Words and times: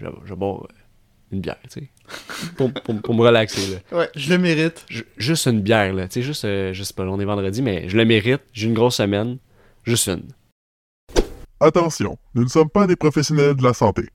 je, 0.00 0.32
euh, 0.32 0.56
une 1.32 1.40
bière, 1.40 1.56
tu 1.70 1.80
sais. 1.80 1.88
pour, 2.56 2.72
pour- 2.72 3.00
pour 3.02 3.14
me 3.14 3.22
relaxer, 3.22 3.74
là. 3.92 3.98
Ouais, 3.98 4.08
je 4.16 4.30
le 4.30 4.38
mérite. 4.38 4.84
Ju- 4.88 5.04
juste 5.16 5.46
une 5.46 5.60
bière, 5.60 5.92
là. 5.94 6.08
Tu 6.08 6.14
sais, 6.14 6.22
juste, 6.22 6.44
euh, 6.44 6.72
je 6.72 6.82
sais 6.82 6.94
pas, 6.94 7.04
on 7.04 7.20
est 7.20 7.24
vendredi, 7.24 7.62
mais 7.62 7.88
je 7.88 7.96
le 7.96 8.04
mérite. 8.04 8.40
J'ai 8.52 8.66
une 8.66 8.74
grosse 8.74 8.96
semaine. 8.96 9.38
Juste 9.84 10.08
une. 10.08 10.24
Attention, 11.60 12.16
nous 12.34 12.44
ne 12.44 12.48
sommes 12.48 12.70
pas 12.70 12.86
des 12.86 12.96
professionnels 12.96 13.54
de 13.54 13.62
la 13.62 13.74
santé. 13.74 14.08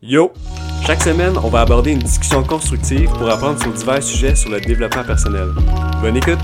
Yo! 0.00 0.32
Chaque 0.86 1.02
semaine, 1.02 1.36
on 1.38 1.48
va 1.48 1.62
aborder 1.62 1.92
une 1.92 1.98
discussion 1.98 2.42
constructive 2.44 3.08
pour 3.10 3.28
apprendre 3.30 3.60
sur 3.60 3.72
divers 3.72 4.02
sujets 4.02 4.34
sur 4.36 4.50
le 4.50 4.60
développement 4.60 5.02
personnel. 5.04 5.48
Bonne 6.02 6.16
écoute! 6.16 6.38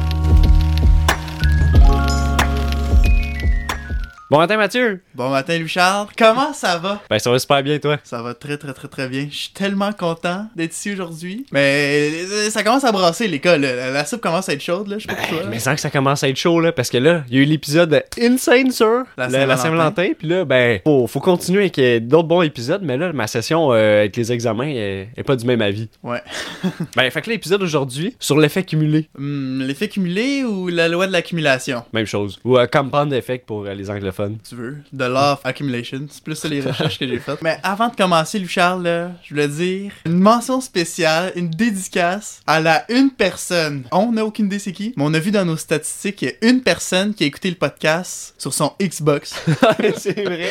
Bon 4.30 4.38
matin, 4.38 4.56
Mathieu! 4.58 5.00
Bon 5.16 5.28
matin, 5.28 5.58
Louis-Charles. 5.58 6.06
Comment 6.16 6.52
ça 6.52 6.78
va? 6.78 7.02
Ben, 7.10 7.18
ça 7.18 7.32
va 7.32 7.38
super 7.40 7.64
bien, 7.64 7.80
toi. 7.80 7.98
Ça 8.04 8.22
va 8.22 8.32
très, 8.32 8.56
très, 8.58 8.72
très, 8.72 8.86
très 8.86 9.08
bien. 9.08 9.26
Je 9.28 9.36
suis 9.36 9.52
tellement 9.52 9.92
content 9.92 10.46
d'être 10.54 10.72
ici 10.72 10.92
aujourd'hui. 10.92 11.46
Mais 11.50 12.12
euh, 12.30 12.48
ça 12.48 12.62
commence 12.62 12.84
à 12.84 12.92
brasser, 12.92 13.26
l'école. 13.26 13.62
La, 13.62 13.90
la 13.90 14.04
soupe 14.04 14.20
commence 14.20 14.48
à 14.48 14.52
être 14.52 14.62
chaude, 14.62 14.86
là. 14.86 14.98
Je 14.98 15.08
sais 15.08 15.12
pas 15.12 15.20
pour 15.20 15.28
toi. 15.30 15.48
Mais 15.50 15.58
sans 15.58 15.74
que 15.74 15.80
ça 15.80 15.90
commence 15.90 16.22
à 16.22 16.28
être 16.28 16.36
chaud, 16.36 16.60
là, 16.60 16.70
parce 16.70 16.90
que 16.90 16.98
là, 16.98 17.24
il 17.28 17.34
y 17.34 17.40
a 17.40 17.42
eu 17.42 17.44
l'épisode 17.44 18.04
Insane 18.22 18.70
sur 18.70 19.02
La 19.16 19.56
Saint-Valentin. 19.56 20.10
Puis 20.16 20.28
là, 20.28 20.44
ben, 20.44 20.78
faut, 20.86 21.08
faut 21.08 21.18
continuer 21.20 21.62
avec 21.62 21.78
euh, 21.80 21.98
d'autres 21.98 22.28
bons 22.28 22.42
épisodes, 22.42 22.82
mais 22.84 22.96
là, 22.96 23.12
ma 23.12 23.26
session 23.26 23.72
euh, 23.72 24.02
avec 24.02 24.16
les 24.16 24.30
examens 24.30 24.68
est 24.68 25.24
pas 25.26 25.34
du 25.34 25.44
même 25.44 25.60
avis. 25.60 25.88
Ouais. 26.04 26.22
Ben, 26.94 27.10
fait 27.10 27.22
que 27.22 27.30
l'épisode 27.30 27.62
aujourd'hui, 27.64 28.14
sur 28.20 28.38
l'effet 28.38 28.62
cumulé, 28.62 29.08
Hum, 29.18 29.62
L'effet 29.66 29.88
cumulé 29.88 30.44
ou 30.44 30.68
la 30.68 30.86
loi 30.86 31.08
de 31.08 31.12
l'accumulation? 31.12 31.82
même 31.92 32.06
chose. 32.06 32.38
Ou 32.44 32.58
euh, 32.58 32.66
compound 32.68 33.12
effect 33.12 33.44
pour 33.46 33.64
euh, 33.64 33.74
les 33.74 33.90
anglophones. 33.90 34.19
Tu 34.48 34.54
veux. 34.54 34.76
The 34.96 35.02
Law 35.02 35.32
of 35.32 35.40
Accumulation. 35.44 36.06
C'est 36.10 36.22
plus 36.22 36.34
ça 36.34 36.48
les 36.48 36.60
recherches 36.60 36.98
que 36.98 37.06
j'ai 37.06 37.18
faites. 37.18 37.42
Mais 37.42 37.58
avant 37.62 37.88
de 37.88 37.96
commencer, 37.96 38.38
Louis-Charles, 38.38 38.82
là, 38.82 39.12
je 39.22 39.30
voulais 39.30 39.48
dire 39.48 39.92
une 40.06 40.18
mention 40.18 40.60
spéciale, 40.60 41.32
une 41.36 41.50
dédicace 41.50 42.40
à 42.46 42.60
la 42.60 42.84
une 42.90 43.10
personne. 43.10 43.84
On 43.92 44.12
n'a 44.12 44.24
aucune 44.24 44.46
idée 44.46 44.58
c'est 44.58 44.72
qui, 44.72 44.92
mais 44.96 45.04
on 45.04 45.14
a 45.14 45.18
vu 45.18 45.30
dans 45.30 45.44
nos 45.44 45.56
statistiques 45.56 46.16
qu'il 46.16 46.28
y 46.28 46.32
a 46.32 46.48
une 46.50 46.62
personne 46.62 47.14
qui 47.14 47.24
a 47.24 47.26
écouté 47.26 47.50
le 47.50 47.56
podcast 47.56 48.34
sur 48.38 48.52
son 48.52 48.72
Xbox. 48.80 49.34
c'est 49.96 50.22
vrai. 50.24 50.50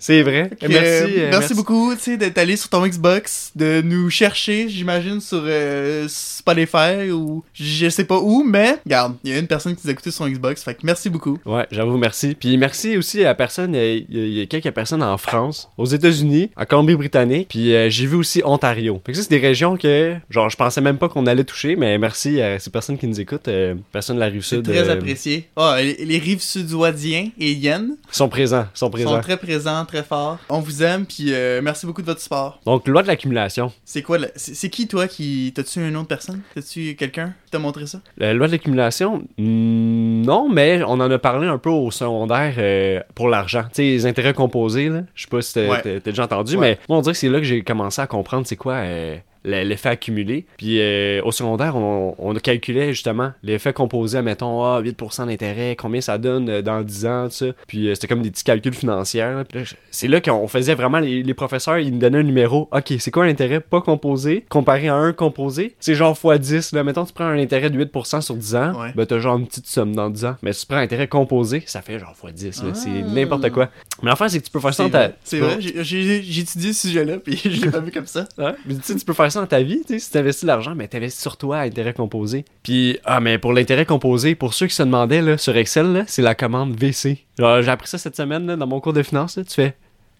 C'est 0.00 0.22
vrai. 0.22 0.50
Que, 0.60 0.66
merci. 0.66 1.20
euh, 1.20 1.30
merci 1.30 1.54
beaucoup, 1.54 1.94
tu 1.94 2.02
sais, 2.02 2.16
d'être 2.16 2.38
allé 2.38 2.56
sur 2.56 2.68
ton 2.68 2.86
Xbox, 2.86 3.52
de 3.56 3.82
nous 3.84 4.10
chercher, 4.10 4.68
j'imagine, 4.68 5.20
sur 5.20 5.42
euh, 5.44 6.06
Spotify 6.08 7.10
ou 7.10 7.44
je 7.54 7.88
sais 7.88 8.04
pas 8.04 8.18
où, 8.18 8.42
mais 8.44 8.78
regarde, 8.84 9.16
il 9.24 9.30
y 9.30 9.34
a 9.34 9.38
une 9.38 9.46
personne 9.46 9.74
qui 9.74 9.82
nous 9.84 9.90
a 9.90 9.92
écouté 9.92 10.10
sur 10.10 10.24
son 10.24 10.30
Xbox, 10.30 10.62
fait 10.62 10.74
que 10.74 10.80
merci 10.84 11.10
beaucoup. 11.10 11.38
Ouais, 11.46 11.66
j'avoue, 11.70 11.96
merci. 11.96 12.34
Puis 12.38 12.56
merci 12.56 12.97
aussi 12.98 13.24
à 13.24 13.34
personne, 13.34 13.74
euh, 13.74 14.00
il 14.08 14.16
y, 14.16 14.20
a- 14.20 14.26
il 14.26 14.32
y 14.38 14.40
a 14.42 14.46
quelques 14.46 14.70
personnes 14.72 15.02
en 15.02 15.16
France, 15.18 15.70
aux 15.78 15.86
États-Unis, 15.86 16.50
en 16.56 16.64
Colombie-Britannique, 16.64 17.48
puis 17.48 17.74
euh, 17.74 17.88
j'ai 17.90 18.06
vu 18.06 18.16
aussi 18.16 18.42
Ontario. 18.44 19.00
Fait 19.06 19.12
que 19.12 19.18
ça, 19.18 19.24
c'est 19.24 19.30
des 19.30 19.38
régions 19.46 19.76
que, 19.76 20.16
genre, 20.30 20.48
je 20.50 20.56
pensais 20.56 20.80
même 20.80 20.98
pas 20.98 21.08
qu'on 21.08 21.26
allait 21.26 21.44
toucher, 21.44 21.76
mais 21.76 21.98
merci 21.98 22.40
à 22.40 22.58
ces 22.58 22.70
personnes 22.70 22.98
qui 22.98 23.06
nous 23.06 23.20
écoutent, 23.20 23.48
euh, 23.48 23.74
personnes 23.92 24.16
de 24.16 24.20
la 24.20 24.26
rive 24.26 24.42
sud. 24.42 24.62
très 24.64 24.88
euh, 24.88 24.92
apprécié. 24.92 25.48
Ah, 25.56 25.76
les, 25.80 26.04
les 26.04 26.18
rives 26.18 26.40
sud-ouadiens 26.42 27.28
et 27.38 27.52
Yen 27.52 27.96
sont 28.10 28.28
présents, 28.28 28.66
sont 28.74 28.90
présents. 28.90 29.14
sont 29.16 29.20
très 29.20 29.36
présents, 29.36 29.84
très 29.84 30.02
forts. 30.02 30.38
On 30.48 30.60
vous 30.60 30.82
aime, 30.82 31.06
puis 31.06 31.32
merci 31.62 31.86
beaucoup 31.86 32.02
de 32.02 32.06
votre 32.06 32.20
support. 32.20 32.60
Donc, 32.66 32.86
loi 32.88 33.02
de 33.02 33.08
l'accumulation. 33.08 33.72
C'est 33.84 34.02
quoi, 34.02 34.18
c'est 34.36 34.68
qui 34.70 34.86
toi 34.88 35.06
qui. 35.08 35.52
T'as-tu 35.54 35.80
une 35.86 35.96
autre 35.96 36.08
personne? 36.08 36.40
T'as-tu 36.54 36.94
quelqu'un 36.94 37.34
qui 37.44 37.50
t'a 37.52 37.58
montré 37.58 37.86
ça? 37.86 38.00
La 38.16 38.34
loi 38.34 38.46
de 38.46 38.52
l'accumulation, 38.52 39.22
hmm, 39.38 40.22
non, 40.22 40.48
mais 40.48 40.82
on 40.84 40.92
en 41.00 41.10
a 41.10 41.18
parlé 41.18 41.46
un 41.48 41.58
peu 41.58 41.70
au 41.70 41.90
secondaire 41.90 42.54
euh, 42.96 43.00
pour 43.14 43.28
l'argent. 43.28 43.62
Tu 43.64 43.68
sais, 43.74 43.82
les 43.82 44.06
intérêts 44.06 44.34
composés, 44.34 44.88
là. 44.88 45.02
Je 45.14 45.22
sais 45.22 45.28
pas 45.28 45.42
si 45.42 45.54
t'as 45.54 45.68
Ouais. 45.68 46.00
déjà 46.00 46.24
entendu, 46.24 46.56
Ouais. 46.56 46.72
mais 46.72 46.78
moi, 46.88 46.98
on 46.98 47.00
dirait 47.02 47.12
que 47.12 47.18
c'est 47.18 47.28
là 47.28 47.38
que 47.38 47.44
j'ai 47.44 47.62
commencé 47.62 48.00
à 48.00 48.06
comprendre 48.06 48.46
c'est 48.46 48.56
quoi 48.56 48.74
euh, 48.74 49.16
l'effet 49.44 49.88
accumulé. 49.90 50.46
Puis 50.56 50.80
euh, 50.80 51.20
au 51.24 51.32
secondaire, 51.32 51.76
on, 51.76 52.14
on 52.18 52.34
calculait 52.34 52.92
justement 52.92 53.32
l'effet 53.42 53.72
composé, 53.72 54.20
mettons, 54.22 54.64
ah, 54.64 54.80
8% 54.82 55.26
d'intérêt, 55.26 55.76
combien 55.76 56.00
ça 56.00 56.18
donne 56.18 56.48
euh, 56.48 56.62
dans 56.62 56.82
10 56.82 57.06
ans, 57.06 57.24
tout 57.28 57.34
ça. 57.34 57.46
Puis 57.66 57.88
euh, 57.88 57.94
c'était 57.94 58.06
comme 58.08 58.22
des 58.22 58.30
petits 58.30 58.44
calculs 58.44 58.74
financiers. 58.74 59.20
là, 59.20 59.44
c'est 59.90 60.08
là 60.08 60.20
qu'on 60.20 60.48
faisait 60.48 60.74
vraiment, 60.74 60.98
les, 60.98 61.22
les 61.22 61.34
professeurs, 61.34 61.78
ils 61.78 61.92
nous 61.92 61.98
donnaient 61.98 62.18
un 62.18 62.22
numéro. 62.22 62.68
Ok, 62.72 62.94
c'est 62.98 63.10
quoi 63.10 63.24
un 63.24 63.28
intérêt 63.28 63.60
pas 63.60 63.80
composé 63.80 64.44
comparé 64.48 64.88
à 64.88 64.94
un 64.94 65.12
composé? 65.12 65.74
C'est 65.80 65.94
genre 65.94 66.18
x 66.22 66.38
10. 66.40 66.72
Là. 66.72 66.84
Mettons, 66.84 67.04
tu 67.04 67.12
prends 67.12 67.24
un 67.26 67.38
intérêt 67.38 67.70
de 67.70 67.82
8% 67.84 68.20
sur 68.20 68.34
10 68.36 68.54
ans, 68.56 68.72
Ouais. 68.80 68.92
ben 68.94 69.06
t'as 69.06 69.18
genre 69.18 69.38
une 69.38 69.46
petite 69.46 69.66
somme 69.66 69.94
dans 69.94 70.10
10 70.10 70.24
ans. 70.24 70.36
Mais 70.42 70.52
si 70.52 70.60
tu 70.62 70.66
prends 70.66 70.76
un 70.78 70.82
intérêt 70.82 71.08
composé, 71.08 71.62
ça 71.66 71.82
fait 71.82 71.98
genre 71.98 72.14
x 72.24 72.32
10. 72.34 72.62
là. 72.64 72.74
C'est 72.74 72.88
Ah. 72.90 73.12
n'importe 73.14 73.50
quoi. 73.50 73.68
Mais 74.02 74.10
l'affaire, 74.10 74.30
c'est 74.30 74.38
que 74.40 74.44
tu 74.44 74.50
peux 74.50 74.60
faire 74.60 74.74
ça 74.74 74.84
dans 74.84 74.90
ta... 74.90 75.10
c'est 75.24 75.38
vrai, 75.38 75.58
étudié 75.58 76.72
ce 76.72 76.88
sujet-là, 76.88 77.18
puis 77.18 77.36
je 77.44 77.64
l'ai 77.64 77.70
pas 77.70 77.80
vu 77.80 77.90
comme 77.90 78.06
ça. 78.06 78.26
Ouais, 78.38 78.52
mais 78.66 78.74
tu 78.74 78.80
sais, 78.82 78.94
tu 78.94 79.04
peux 79.04 79.12
faire 79.12 79.27
ça 79.30 79.40
dans 79.40 79.46
ta 79.46 79.60
vie, 79.62 79.80
tu 79.86 79.94
sais, 79.94 79.98
si 79.98 80.10
t'investis 80.10 80.42
de 80.44 80.48
l'argent, 80.48 80.74
mais 80.74 80.88
t'investis 80.88 81.20
sur 81.20 81.36
toi 81.36 81.58
à 81.58 81.62
intérêt 81.62 81.92
composé. 81.94 82.44
Puis, 82.62 82.98
ah, 83.04 83.20
mais 83.20 83.38
pour 83.38 83.52
l'intérêt 83.52 83.86
composé, 83.86 84.34
pour 84.34 84.54
ceux 84.54 84.66
qui 84.66 84.74
se 84.74 84.82
demandaient, 84.82 85.22
là, 85.22 85.38
sur 85.38 85.56
Excel, 85.56 86.04
c'est 86.06 86.22
la 86.22 86.34
commande 86.34 86.74
VC. 86.78 87.24
J'ai 87.38 87.68
appris 87.68 87.88
ça 87.88 87.98
cette 87.98 88.16
semaine, 88.16 88.46
dans 88.56 88.66
mon 88.66 88.80
cours 88.80 88.92
de 88.92 89.02
finance, 89.02 89.34
tu 89.46 89.54
fais 89.54 89.74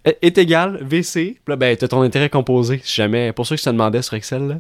est- 0.05 0.19
est 0.23 0.39
égal 0.39 0.79
VC, 0.83 1.39
puis 1.45 1.53
là, 1.53 1.57
ben, 1.57 1.77
t'as 1.77 1.89
ton 1.89 2.03
intérêt 2.03 2.31
composé, 2.31 2.81
si 2.85 2.95
jamais, 2.95 3.33
pour 3.33 3.47
ceux 3.47 3.57
qui 3.57 3.63
se 3.63 3.71
demandaient 3.71 4.03
sur 4.03 4.15
Excel, 4.15 4.47
là. 4.47 4.55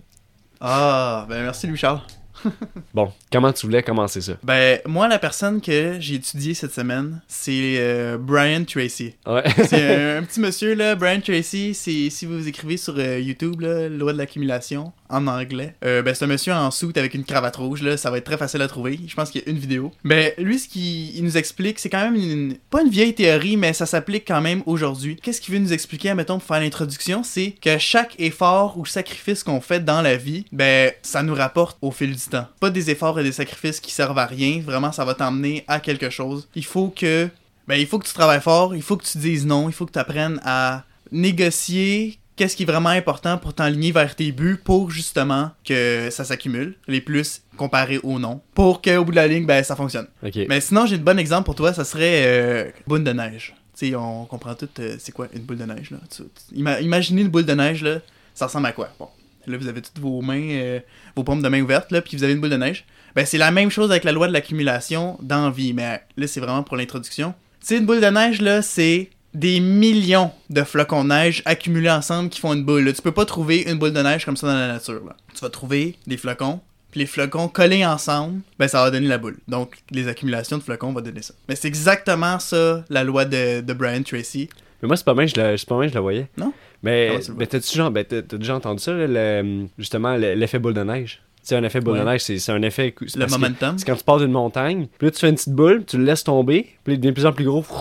Ah, 0.60 1.24
ben 1.28 1.42
merci 1.42 1.66
Louis-Charles. 1.68 2.00
Bon, 2.94 3.12
comment 3.30 3.52
tu 3.52 3.66
voulais 3.66 3.82
commencer 3.82 4.20
ça? 4.20 4.32
Ben, 4.42 4.80
moi, 4.86 5.08
la 5.08 5.18
personne 5.18 5.60
que 5.60 5.96
j'ai 6.00 6.14
étudiée 6.16 6.54
cette 6.54 6.72
semaine, 6.72 7.20
c'est 7.28 7.76
euh, 7.78 8.16
Brian 8.18 8.64
Tracy. 8.64 9.14
Ouais. 9.26 9.44
C'est 9.66 10.16
un, 10.16 10.18
un 10.18 10.22
petit 10.22 10.40
monsieur, 10.40 10.74
là, 10.74 10.94
Brian 10.94 11.20
Tracy. 11.20 11.74
Si 11.74 12.26
vous 12.26 12.48
écrivez 12.48 12.76
sur 12.76 12.94
euh, 12.98 13.20
YouTube, 13.20 13.60
là, 13.60 13.88
Loi 13.88 14.12
de 14.12 14.18
l'accumulation, 14.18 14.92
en 15.08 15.26
anglais. 15.26 15.74
Euh, 15.84 16.02
ben, 16.02 16.14
c'est 16.14 16.24
un 16.24 16.28
monsieur 16.28 16.52
en 16.52 16.70
soute 16.70 16.96
avec 16.96 17.14
une 17.14 17.24
cravate 17.24 17.56
rouge, 17.56 17.82
là. 17.82 17.96
Ça 17.96 18.10
va 18.10 18.18
être 18.18 18.24
très 18.24 18.36
facile 18.36 18.62
à 18.62 18.68
trouver. 18.68 18.98
Je 19.06 19.14
pense 19.14 19.30
qu'il 19.30 19.42
y 19.42 19.44
a 19.44 19.50
une 19.50 19.58
vidéo. 19.58 19.92
Ben, 20.04 20.32
lui, 20.38 20.58
ce 20.58 20.68
qu'il 20.68 21.16
il 21.16 21.24
nous 21.24 21.36
explique, 21.36 21.78
c'est 21.78 21.90
quand 21.90 22.10
même 22.10 22.16
une, 22.16 22.56
pas 22.70 22.82
une 22.82 22.90
vieille 22.90 23.14
théorie, 23.14 23.56
mais 23.56 23.72
ça 23.72 23.86
s'applique 23.86 24.24
quand 24.26 24.40
même 24.40 24.62
aujourd'hui. 24.66 25.16
Qu'est-ce 25.22 25.40
qu'il 25.40 25.54
veut 25.54 25.60
nous 25.60 25.72
expliquer, 25.72 26.14
mettons, 26.14 26.38
pour 26.38 26.46
faire 26.46 26.60
l'introduction? 26.60 27.22
C'est 27.22 27.54
que 27.60 27.78
chaque 27.78 28.14
effort 28.18 28.78
ou 28.78 28.86
sacrifice 28.86 29.42
qu'on 29.42 29.60
fait 29.60 29.84
dans 29.84 30.02
la 30.02 30.16
vie, 30.16 30.44
ben, 30.52 30.92
ça 31.02 31.22
nous 31.22 31.34
rapporte 31.34 31.78
au 31.82 31.90
fil 31.90 32.14
du 32.14 32.27
Pas 32.60 32.70
des 32.70 32.90
efforts 32.90 33.18
et 33.20 33.22
des 33.22 33.32
sacrifices 33.32 33.80
qui 33.80 33.90
servent 33.92 34.18
à 34.18 34.26
rien. 34.26 34.60
Vraiment, 34.64 34.92
ça 34.92 35.04
va 35.04 35.14
t'emmener 35.14 35.64
à 35.68 35.80
quelque 35.80 36.10
chose. 36.10 36.48
Il 36.54 36.64
faut 36.64 36.88
que 36.88 37.28
ben, 37.66 37.74
il 37.76 37.86
faut 37.86 37.98
que 37.98 38.06
tu 38.06 38.14
travailles 38.14 38.40
fort, 38.40 38.74
il 38.74 38.82
faut 38.82 38.96
que 38.96 39.04
tu 39.04 39.18
dises 39.18 39.44
non, 39.46 39.68
il 39.68 39.72
faut 39.72 39.84
que 39.84 39.92
tu 39.92 39.98
apprennes 39.98 40.40
à 40.44 40.84
négocier 41.32 42.18
qu'est-ce 42.36 42.56
qui 42.56 42.62
est 42.62 42.66
vraiment 42.66 42.88
important 42.90 43.36
pour 43.36 43.52
t'enligner 43.52 43.92
vers 43.92 44.14
tes 44.14 44.32
buts 44.32 44.58
pour 44.62 44.90
justement 44.90 45.50
que 45.64 46.08
ça 46.10 46.24
s'accumule, 46.24 46.76
les 46.86 47.00
plus 47.00 47.42
comparés 47.56 47.98
au 48.02 48.18
non, 48.18 48.40
pour 48.54 48.80
qu'au 48.80 49.04
bout 49.04 49.10
de 49.10 49.16
la 49.16 49.26
ligne, 49.26 49.44
ben, 49.44 49.62
ça 49.64 49.76
fonctionne. 49.76 50.06
Mais 50.48 50.60
sinon, 50.60 50.86
j'ai 50.86 50.96
de 50.98 51.02
bon 51.02 51.18
exemple 51.18 51.44
pour 51.46 51.56
toi, 51.56 51.72
ça 51.74 51.84
serait 51.84 52.22
euh, 52.26 52.70
boule 52.86 53.04
de 53.04 53.12
neige. 53.12 53.54
Tu 53.76 53.88
sais, 53.90 53.94
on 53.96 54.24
comprend 54.24 54.54
tout, 54.54 54.68
euh, 54.78 54.96
c'est 54.98 55.12
quoi 55.12 55.26
une 55.34 55.42
boule 55.42 55.58
de 55.58 55.64
neige, 55.64 55.90
là? 55.90 55.98
Tu- 56.10 56.22
tu- 56.22 56.54
ima- 56.60 56.80
imaginez 56.80 57.22
une 57.22 57.28
boule 57.28 57.44
de 57.44 57.52
neige, 57.54 57.82
là, 57.82 57.98
ça 58.34 58.46
ressemble 58.46 58.66
à 58.66 58.72
quoi? 58.72 58.88
Bon, 58.98 59.08
là, 59.50 59.58
vous 59.58 59.68
avez 59.68 59.82
toutes 59.82 59.98
vos 59.98 60.20
mains, 60.20 60.48
euh, 60.50 60.80
vos 61.16 61.24
paumes 61.24 61.42
de 61.42 61.48
main 61.48 61.60
ouvertes, 61.60 61.90
là, 61.92 62.02
puis 62.02 62.16
vous 62.16 62.24
avez 62.24 62.32
une 62.32 62.40
boule 62.40 62.50
de 62.50 62.56
neige. 62.56 62.84
Ben, 63.14 63.26
c'est 63.26 63.38
la 63.38 63.50
même 63.50 63.70
chose 63.70 63.90
avec 63.90 64.04
la 64.04 64.12
loi 64.12 64.28
de 64.28 64.32
l'accumulation 64.32 65.18
dans 65.22 65.50
vie, 65.50 65.72
mais 65.72 66.02
là, 66.16 66.26
c'est 66.26 66.40
vraiment 66.40 66.62
pour 66.62 66.76
l'introduction. 66.76 67.34
Tu 67.60 67.66
sais, 67.66 67.76
une 67.78 67.86
boule 67.86 68.00
de 68.00 68.06
neige, 68.06 68.40
là, 68.40 68.62
c'est 68.62 69.10
des 69.34 69.60
millions 69.60 70.30
de 70.50 70.62
flocons 70.62 71.04
de 71.04 71.10
neige 71.10 71.42
accumulés 71.44 71.90
ensemble 71.90 72.30
qui 72.30 72.40
font 72.40 72.54
une 72.54 72.64
boule. 72.64 72.84
là. 72.84 72.92
Tu 72.92 73.02
peux 73.02 73.12
pas 73.12 73.24
trouver 73.24 73.62
une 73.70 73.78
boule 73.78 73.92
de 73.92 74.02
neige 74.02 74.24
comme 74.24 74.36
ça 74.36 74.46
dans 74.46 74.54
la 74.54 74.68
nature. 74.68 75.04
Là. 75.04 75.16
Tu 75.34 75.40
vas 75.40 75.50
trouver 75.50 75.96
des 76.06 76.16
flocons, 76.16 76.60
puis 76.90 77.00
les 77.00 77.06
flocons 77.06 77.48
collés 77.48 77.84
ensemble, 77.84 78.40
ben 78.58 78.68
ça 78.68 78.82
va 78.82 78.90
donner 78.90 79.08
la 79.08 79.18
boule. 79.18 79.38
Donc 79.46 79.76
les 79.90 80.08
accumulations 80.08 80.58
de 80.58 80.62
flocons 80.62 80.92
vont 80.92 81.00
donner 81.00 81.22
ça. 81.22 81.34
Mais 81.48 81.56
c'est 81.56 81.68
exactement 81.68 82.38
ça 82.38 82.84
la 82.88 83.04
loi 83.04 83.24
de, 83.24 83.60
de 83.60 83.72
Brian 83.74 84.02
Tracy. 84.02 84.48
Mais 84.82 84.86
moi, 84.86 84.96
c'est 84.96 85.04
pas 85.04 85.14
mal, 85.14 85.28
je 85.28 85.36
la, 85.36 85.58
c'est 85.58 85.68
pas 85.68 85.76
mal, 85.76 85.88
je 85.88 85.94
la 85.94 86.00
voyais. 86.00 86.28
Non? 86.36 86.52
Mais, 86.82 87.08
mais 87.36 87.46
t'as-tu 87.46 87.76
genre, 87.76 87.90
ben, 87.90 88.04
t'as, 88.04 88.22
t'as 88.22 88.36
déjà 88.38 88.54
entendu 88.56 88.80
ça, 88.82 88.92
là, 88.92 89.42
le- 89.42 89.66
justement, 89.78 90.16
le- 90.16 90.34
l'effet 90.34 90.58
boule 90.58 90.74
de 90.74 90.82
neige? 90.82 91.22
Tu 91.40 91.46
sais, 91.54 91.56
un 91.56 91.62
effet 91.64 91.80
boule 91.80 91.94
Ouais. 91.94 92.00
de 92.00 92.04
neige, 92.04 92.20
c'est, 92.22 92.38
c'est 92.38 92.52
un 92.52 92.60
effet. 92.62 92.94
c'est 93.06 93.16
Le 93.18 93.26
momentum. 93.26 93.78
C'est 93.78 93.86
quand 93.86 93.96
tu 93.96 94.04
pars 94.04 94.18
d'une 94.18 94.32
montagne, 94.32 94.86
puis 94.98 95.06
là 95.06 95.10
tu 95.10 95.18
fais 95.20 95.28
une 95.30 95.34
petite 95.36 95.52
boule, 95.54 95.84
tu 95.86 95.96
le 95.96 96.04
laisses 96.04 96.24
tomber, 96.24 96.66
puis 96.84 96.94
il 96.94 97.00
devient 97.00 97.08
de 97.08 97.14
plus 97.14 97.26
en 97.26 97.32
plus 97.32 97.44
gros. 97.44 97.64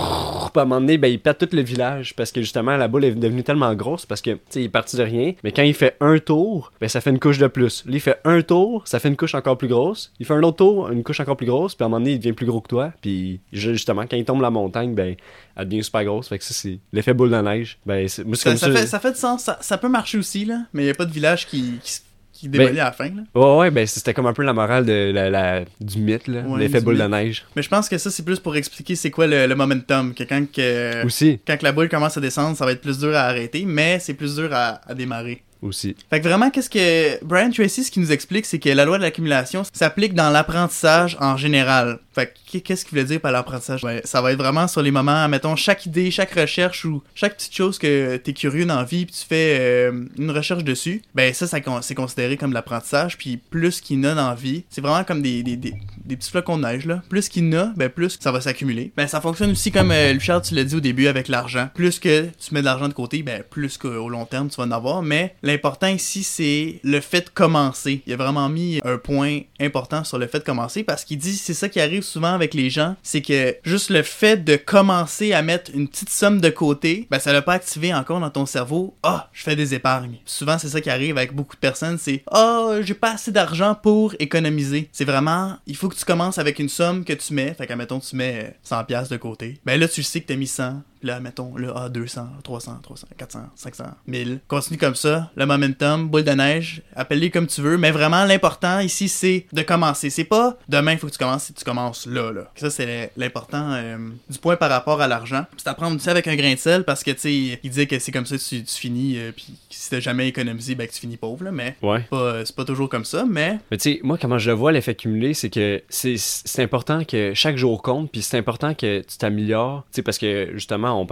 Puis 0.48 0.62
à 0.62 0.64
un 0.64 0.66
moment 0.66 0.80
donné, 0.80 0.98
ben, 0.98 1.10
il 1.10 1.20
pète 1.20 1.38
tout 1.40 1.50
le 1.52 1.62
village 1.62 2.16
parce 2.16 2.32
que 2.32 2.42
justement 2.42 2.78
la 2.78 2.88
boule 2.88 3.04
est 3.04 3.12
devenue 3.12 3.44
tellement 3.44 3.74
grosse 3.76 4.06
parce 4.06 4.22
que 4.22 4.32
tu 4.32 4.40
sais, 4.50 4.62
il 4.62 4.66
est 4.66 4.70
parti 4.70 4.96
de 4.96 5.04
rien. 5.04 5.34
Mais 5.44 5.52
quand 5.52 5.62
il 5.62 5.74
fait 5.74 5.98
un 6.00 6.18
tour, 6.20 6.72
ben 6.80 6.88
ça 6.88 7.02
fait 7.02 7.10
une 7.10 7.20
couche 7.20 7.38
de 7.38 7.48
plus. 7.48 7.84
Là, 7.86 7.92
il 7.94 8.00
fait 8.00 8.18
un 8.24 8.42
tour, 8.42 8.82
ça 8.88 9.00
fait 9.00 9.10
une 9.10 9.18
couche 9.18 9.36
encore 9.36 9.58
plus 9.58 9.68
grosse. 9.68 10.14
Il 10.20 10.26
fait 10.26 10.34
un 10.34 10.42
autre 10.44 10.58
tour, 10.58 10.90
une 10.90 11.04
couche 11.04 11.20
encore 11.20 11.36
plus 11.38 11.46
grosse, 11.48 11.76
puis 11.76 11.84
à 11.84 11.88
un 11.88 11.90
moment 11.90 12.00
donné, 12.00 12.14
il 12.14 12.20
devient 12.20 12.32
plus 12.34 12.46
gros 12.46 12.62
que 12.62 12.70
toi. 12.70 12.94
Puis 13.02 13.42
ju- 13.52 13.74
justement, 13.74 14.04
quand 14.10 14.16
il 14.18 14.24
tombe 14.26 14.42
la 14.42 14.50
montagne, 14.50 14.96
ben 14.96 15.16
elle 15.58 15.68
devient 15.68 15.84
super 15.84 16.06
grosse. 16.06 16.30
Fait 16.30 16.38
que 16.38 16.44
ça, 16.46 16.54
c'est 16.54 16.80
l'effet 16.94 17.14
boule 17.14 17.30
de 17.32 17.42
neige. 17.42 17.78
Ben, 17.86 18.08
c'est, 18.08 18.24
moi, 18.24 18.36
c'est 18.38 18.44
Ça, 18.44 18.50
comme 18.52 18.58
ça 18.58 18.68
ça. 18.68 18.74
fait, 18.74 18.88
ça 18.88 19.00
fait 19.02 19.12
du 19.12 19.18
sens. 19.20 19.44
Ça, 19.44 19.58
ça 19.60 19.78
peut 19.78 19.90
marcher 19.90 20.18
aussi, 20.18 20.46
là. 20.46 20.62
Mais 20.74 20.84
il 20.84 20.86
n'y 20.86 20.92
a 20.92 20.96
pas 20.96 21.06
de 21.06 21.12
village 21.14 21.46
qui, 21.46 21.62
qui, 21.84 21.90
s- 21.90 22.04
qui 22.38 22.50
démolit 22.50 22.80
à 22.80 22.86
la 22.86 22.92
fin. 22.92 23.06
Là. 23.10 23.24
Ouais, 23.36 23.58
ouais, 23.58 23.72
ben 23.72 23.86
c'était 23.88 24.14
comme 24.14 24.28
un 24.28 24.34
peu 24.34 24.44
la 24.44 24.54
morale 24.54 24.86
de 24.86 25.12
la, 25.14 25.30
la- 25.30 25.66
du 25.82 26.00
mythe. 26.00 26.28
Ouais, 26.28 26.44
L'effet 26.60 26.82
boule 26.82 26.98
de 26.98 27.04
neige. 27.04 27.46
Mais 27.56 27.62
je 27.62 27.70
pense 27.70 27.90
que 27.90 27.98
ça, 27.98 28.12
c'est 28.12 28.24
plus 28.24 28.40
pour 28.40 28.56
expliquer 28.56 28.96
c'est 28.96 29.12
quoi 29.12 29.28
le, 29.28 29.48
le 29.48 29.56
momentum. 29.56 30.14
Que 30.14 30.24
quand, 30.24 30.46
que, 30.52 31.06
Aussi. 31.06 31.40
quand 31.48 31.58
que 31.58 31.64
la 31.64 31.72
boule 31.72 31.90
commence 31.90 32.18
à 32.18 32.22
descendre, 32.22 32.56
ça 32.56 32.66
va 32.66 32.72
être 32.74 32.82
plus 32.82 33.00
dur 33.00 33.16
à 33.16 33.22
arrêter, 33.22 33.64
mais 33.66 34.00
c'est 34.00 34.14
plus 34.14 34.36
dur 34.36 34.50
à, 34.54 34.82
à 34.88 34.94
démarrer. 34.94 35.42
Aussi. 35.60 35.96
Fait 36.12 36.20
que 36.22 36.28
vraiment, 36.28 36.52
qu'est-ce 36.52 36.70
que 36.70 37.24
Brian 37.26 37.50
Tracy, 37.50 37.84
ce 37.84 37.90
qu'il 37.90 38.04
nous 38.04 38.12
explique, 38.12 38.46
c'est 38.46 38.60
que 38.60 38.70
la 38.70 38.86
loi 38.86 39.00
de 39.00 39.04
l'accumulation 39.04 39.64
s'applique 39.74 40.14
dans 40.14 40.30
l'apprentissage 40.30 41.18
en 41.20 41.36
général. 41.36 41.98
Fait 42.14 42.28
que 42.28 42.32
qu'est-ce 42.48 42.86
qu'il 42.86 42.92
voulait 42.92 43.06
dire 43.06 43.22
par 43.22 43.32
l'apprentissage? 43.32 43.82
Ben, 43.82 44.02
ça 44.04 44.22
va 44.22 44.32
être 44.32 44.38
vraiment 44.38 44.68
sur 44.68 44.82
les 44.82 44.92
moments, 44.92 45.28
mettons, 45.28 45.56
chaque 45.56 45.86
idée, 45.86 46.12
chaque 46.12 46.34
recherche 46.34 46.86
ou 46.86 47.04
chaque 47.16 47.36
petite 47.36 47.56
chose 47.56 47.78
que 47.78 48.18
t'es 48.18 48.34
curieux 48.34 48.66
dans 48.66 48.78
la 48.78 48.84
vie 48.84 49.06
puis 49.06 49.16
tu 49.16 49.26
fais 49.26 49.58
euh, 49.60 50.06
une 50.18 50.32
recherche 50.32 50.64
dessus. 50.64 51.02
Ben 51.16 51.34
ça, 51.34 51.48
ça 51.48 51.60
c'est 51.82 51.96
considéré 51.96 52.38
comme 52.38 52.54
l'apprentissage. 52.54 53.18
Puis 53.18 53.38
plus 53.38 53.82
qu'il 53.82 54.06
a 54.06 54.16
dans 54.16 54.30
la 54.30 54.36
vie, 54.36 54.64
c'est 54.70 54.82
vraiment 54.82 55.04
comme 55.04 55.22
des, 55.22 55.44
des, 55.44 55.56
des, 55.56 55.74
petits 56.08 56.32
flocons 56.32 56.58
de 56.58 56.64
neige, 56.64 56.86
là. 56.86 57.02
Plus 57.10 57.30
qu'il 57.30 57.54
a, 57.56 57.74
ben 57.76 57.90
plus 57.90 58.18
ça 58.20 58.32
va 58.32 58.42
s'accumuler. 58.42 58.92
Ben 58.96 59.08
ça 59.08 59.22
fonctionne 59.22 59.52
aussi 59.52 59.72
comme 59.72 59.92
euh, 59.92 60.12
Richard, 60.12 60.42
tu 60.42 60.56
l'as 60.56 60.64
dit 60.64 60.76
au 60.76 60.80
début 60.80 61.08
avec 61.08 61.28
l'argent. 61.28 61.70
Plus 61.74 62.00
que 62.00 62.28
tu 62.40 62.54
mets 62.54 62.62
de 62.62 62.66
l'argent 62.66 62.88
de 62.88 62.94
côté, 62.94 63.24
ben 63.24 63.44
plus 63.50 63.78
qu'au 63.78 64.10
long 64.10 64.26
terme 64.26 64.50
tu 64.50 64.58
vas 64.58 64.64
en 64.64 64.72
avoir. 64.72 65.02
Mais 65.02 65.36
l'important 65.44 65.88
ici, 65.88 66.24
c'est 66.24 66.80
le 66.84 67.00
fait 67.02 67.22
de 67.22 67.30
commencer. 67.30 68.02
Il 68.08 68.14
a 68.14 68.18
vraiment 68.18 68.50
mis 68.50 68.80
un 68.84 68.98
point 68.98 69.42
important 69.60 70.04
sur 70.04 70.18
le 70.18 70.28
fait 70.28 70.40
de 70.40 70.44
commencer 70.44 70.84
parce 70.84 71.04
qu'il 71.04 71.18
dit 71.18 71.36
c'est 71.36 71.54
ça 71.54 71.70
qui 71.70 71.80
arrive 71.80 72.04
souvent 72.04 72.37
avec 72.38 72.54
les 72.54 72.70
gens, 72.70 72.96
c'est 73.04 73.22
que 73.22 73.56
juste 73.64 73.90
le 73.90 74.04
fait 74.04 74.38
de 74.44 74.56
commencer 74.56 75.34
à 75.34 75.42
mettre 75.42 75.72
une 75.74 75.88
petite 75.88 76.10
somme 76.10 76.40
de 76.40 76.50
côté, 76.50 77.08
ben 77.12 77.20
ça 77.20 77.34
l'a 77.34 77.42
pas 77.42 77.54
activé 77.54 77.94
encore 77.94 78.20
dans 78.20 78.30
ton 78.30 78.46
cerveau. 78.46 78.96
Ah, 79.04 79.30
je 79.34 79.44
fais 79.44 79.56
des 79.56 79.74
épargnes. 79.74 80.18
Souvent 80.26 80.58
c'est 80.58 80.70
ça 80.70 80.82
qui 80.82 80.90
arrive 80.90 81.18
avec 81.18 81.34
beaucoup 81.34 81.56
de 81.56 81.60
personnes, 81.60 81.98
c'est 81.98 82.24
ah, 82.32 82.78
j'ai 82.82 82.94
pas 82.94 83.14
assez 83.14 83.32
d'argent 83.32 83.76
pour 83.76 84.16
économiser. 84.20 84.90
C'est 84.92 85.06
vraiment 85.06 85.58
il 85.68 85.76
faut 85.76 85.90
que 85.90 85.96
tu 85.96 86.06
commences 86.06 86.38
avec 86.38 86.60
une 86.60 86.70
somme 86.70 87.04
que 87.04 87.14
tu 87.14 87.34
mets, 87.34 87.54
fait 87.54 87.68
qu'à 87.68 87.76
mettons 87.76 88.00
tu 88.00 88.16
mets 88.16 88.56
100 88.64 88.86
pièces 88.86 89.10
de 89.10 89.18
côté. 89.18 89.60
Ben 89.66 89.80
là 89.80 89.88
tu 89.88 90.04
sais 90.04 90.22
que 90.22 90.28
t'as 90.28 90.36
mis 90.36 90.48
100, 90.48 90.82
puis 90.97 90.97
là 91.08 91.20
mettons 91.20 91.56
là 91.58 91.74
ah 91.76 91.90
200, 91.90 92.28
300, 92.44 92.80
300, 92.84 93.08
400, 93.18 93.40
500, 93.56 93.84
1000. 94.08 94.40
Continue 94.48 94.78
comme 94.78 94.96
ça, 94.96 95.32
le 95.36 95.46
momentum, 95.46 96.08
boule 96.10 96.24
de 96.24 96.32
neige, 96.32 96.82
appelle-les 96.96 97.32
comme 97.32 97.48
tu 97.48 97.62
veux, 97.62 97.78
mais 97.78 97.92
vraiment 97.92 98.26
l'important 98.26 98.80
ici 98.80 99.10
c'est 99.10 99.46
de 99.54 99.62
commencer. 99.62 100.10
C'est 100.10 100.24
pas 100.24 100.58
demain 100.70 100.94
il 100.94 100.98
faut 101.00 101.08
que 101.08 101.14
tu 101.14 101.18
commences, 101.18 101.52
tu 101.58 101.64
commences 101.66 102.06
là 102.06 102.32
là. 102.32 102.52
Ça 102.56 102.70
c'est 102.70 103.12
l'important 103.18 103.72
euh, 103.74 103.98
du 104.30 104.38
point 104.38 104.56
par 104.56 104.70
rapport 104.70 105.02
à 105.02 105.08
l'argent. 105.08 105.46
C'est 105.58 105.68
à 105.68 105.74
prendre 105.74 106.00
ça 106.00 106.12
avec 106.12 106.28
un 106.28 106.36
grain 106.36 106.54
de 106.54 106.60
sel 106.60 106.84
parce 106.84 107.04
que 107.04 107.12
tu 107.12 107.20
sais 107.20 107.60
il 107.64 107.70
dit 107.70 107.88
que 107.88 107.98
c'est 108.00 108.12
comme 108.12 108.26
ça 108.26 108.38
que 108.38 108.42
tu, 108.44 108.64
tu 108.64 108.76
finis 108.76 109.18
euh, 109.18 109.32
puis 109.36 109.54
si 109.70 109.90
t'as 109.90 110.00
jamais 110.00 110.28
économisé 110.28 110.76
ben 110.76 110.88
que 110.88 110.94
tu 110.94 111.00
finis 111.00 111.18
pauvre 111.18 111.44
là, 111.46 111.52
mais 111.52 111.76
Ouais. 111.82 112.04
c'est 112.46 112.56
pas 112.56 112.66
toujours 112.66 112.90
comme 112.90 113.06
ça, 113.06 113.26
mais 113.30 113.60
Mais 113.72 113.78
tu 113.78 113.94
sais, 113.94 114.00
moi, 114.04 114.18
comment 114.20 114.38
je 114.38 114.50
le 114.50 114.56
vois, 114.56 114.72
l'effet 114.72 114.96
cumulé, 114.96 115.34
c'est 115.34 115.50
que 115.50 115.82
c'est 115.90 116.16
c'est 116.18 116.64
important 116.64 117.04
que 117.04 117.34
chaque 117.34 117.58
jour 117.58 117.82
compte, 117.82 118.12
puis 118.12 118.22
c'est 118.22 118.38
important 118.38 118.74
que 118.74 119.00
tu 119.02 119.18
t'améliores. 119.18 119.86
Tu 119.92 119.98
sais, 119.98 120.02
parce 120.02 120.18
que 120.18 120.50
justement, 120.54 120.97
on 121.00 121.06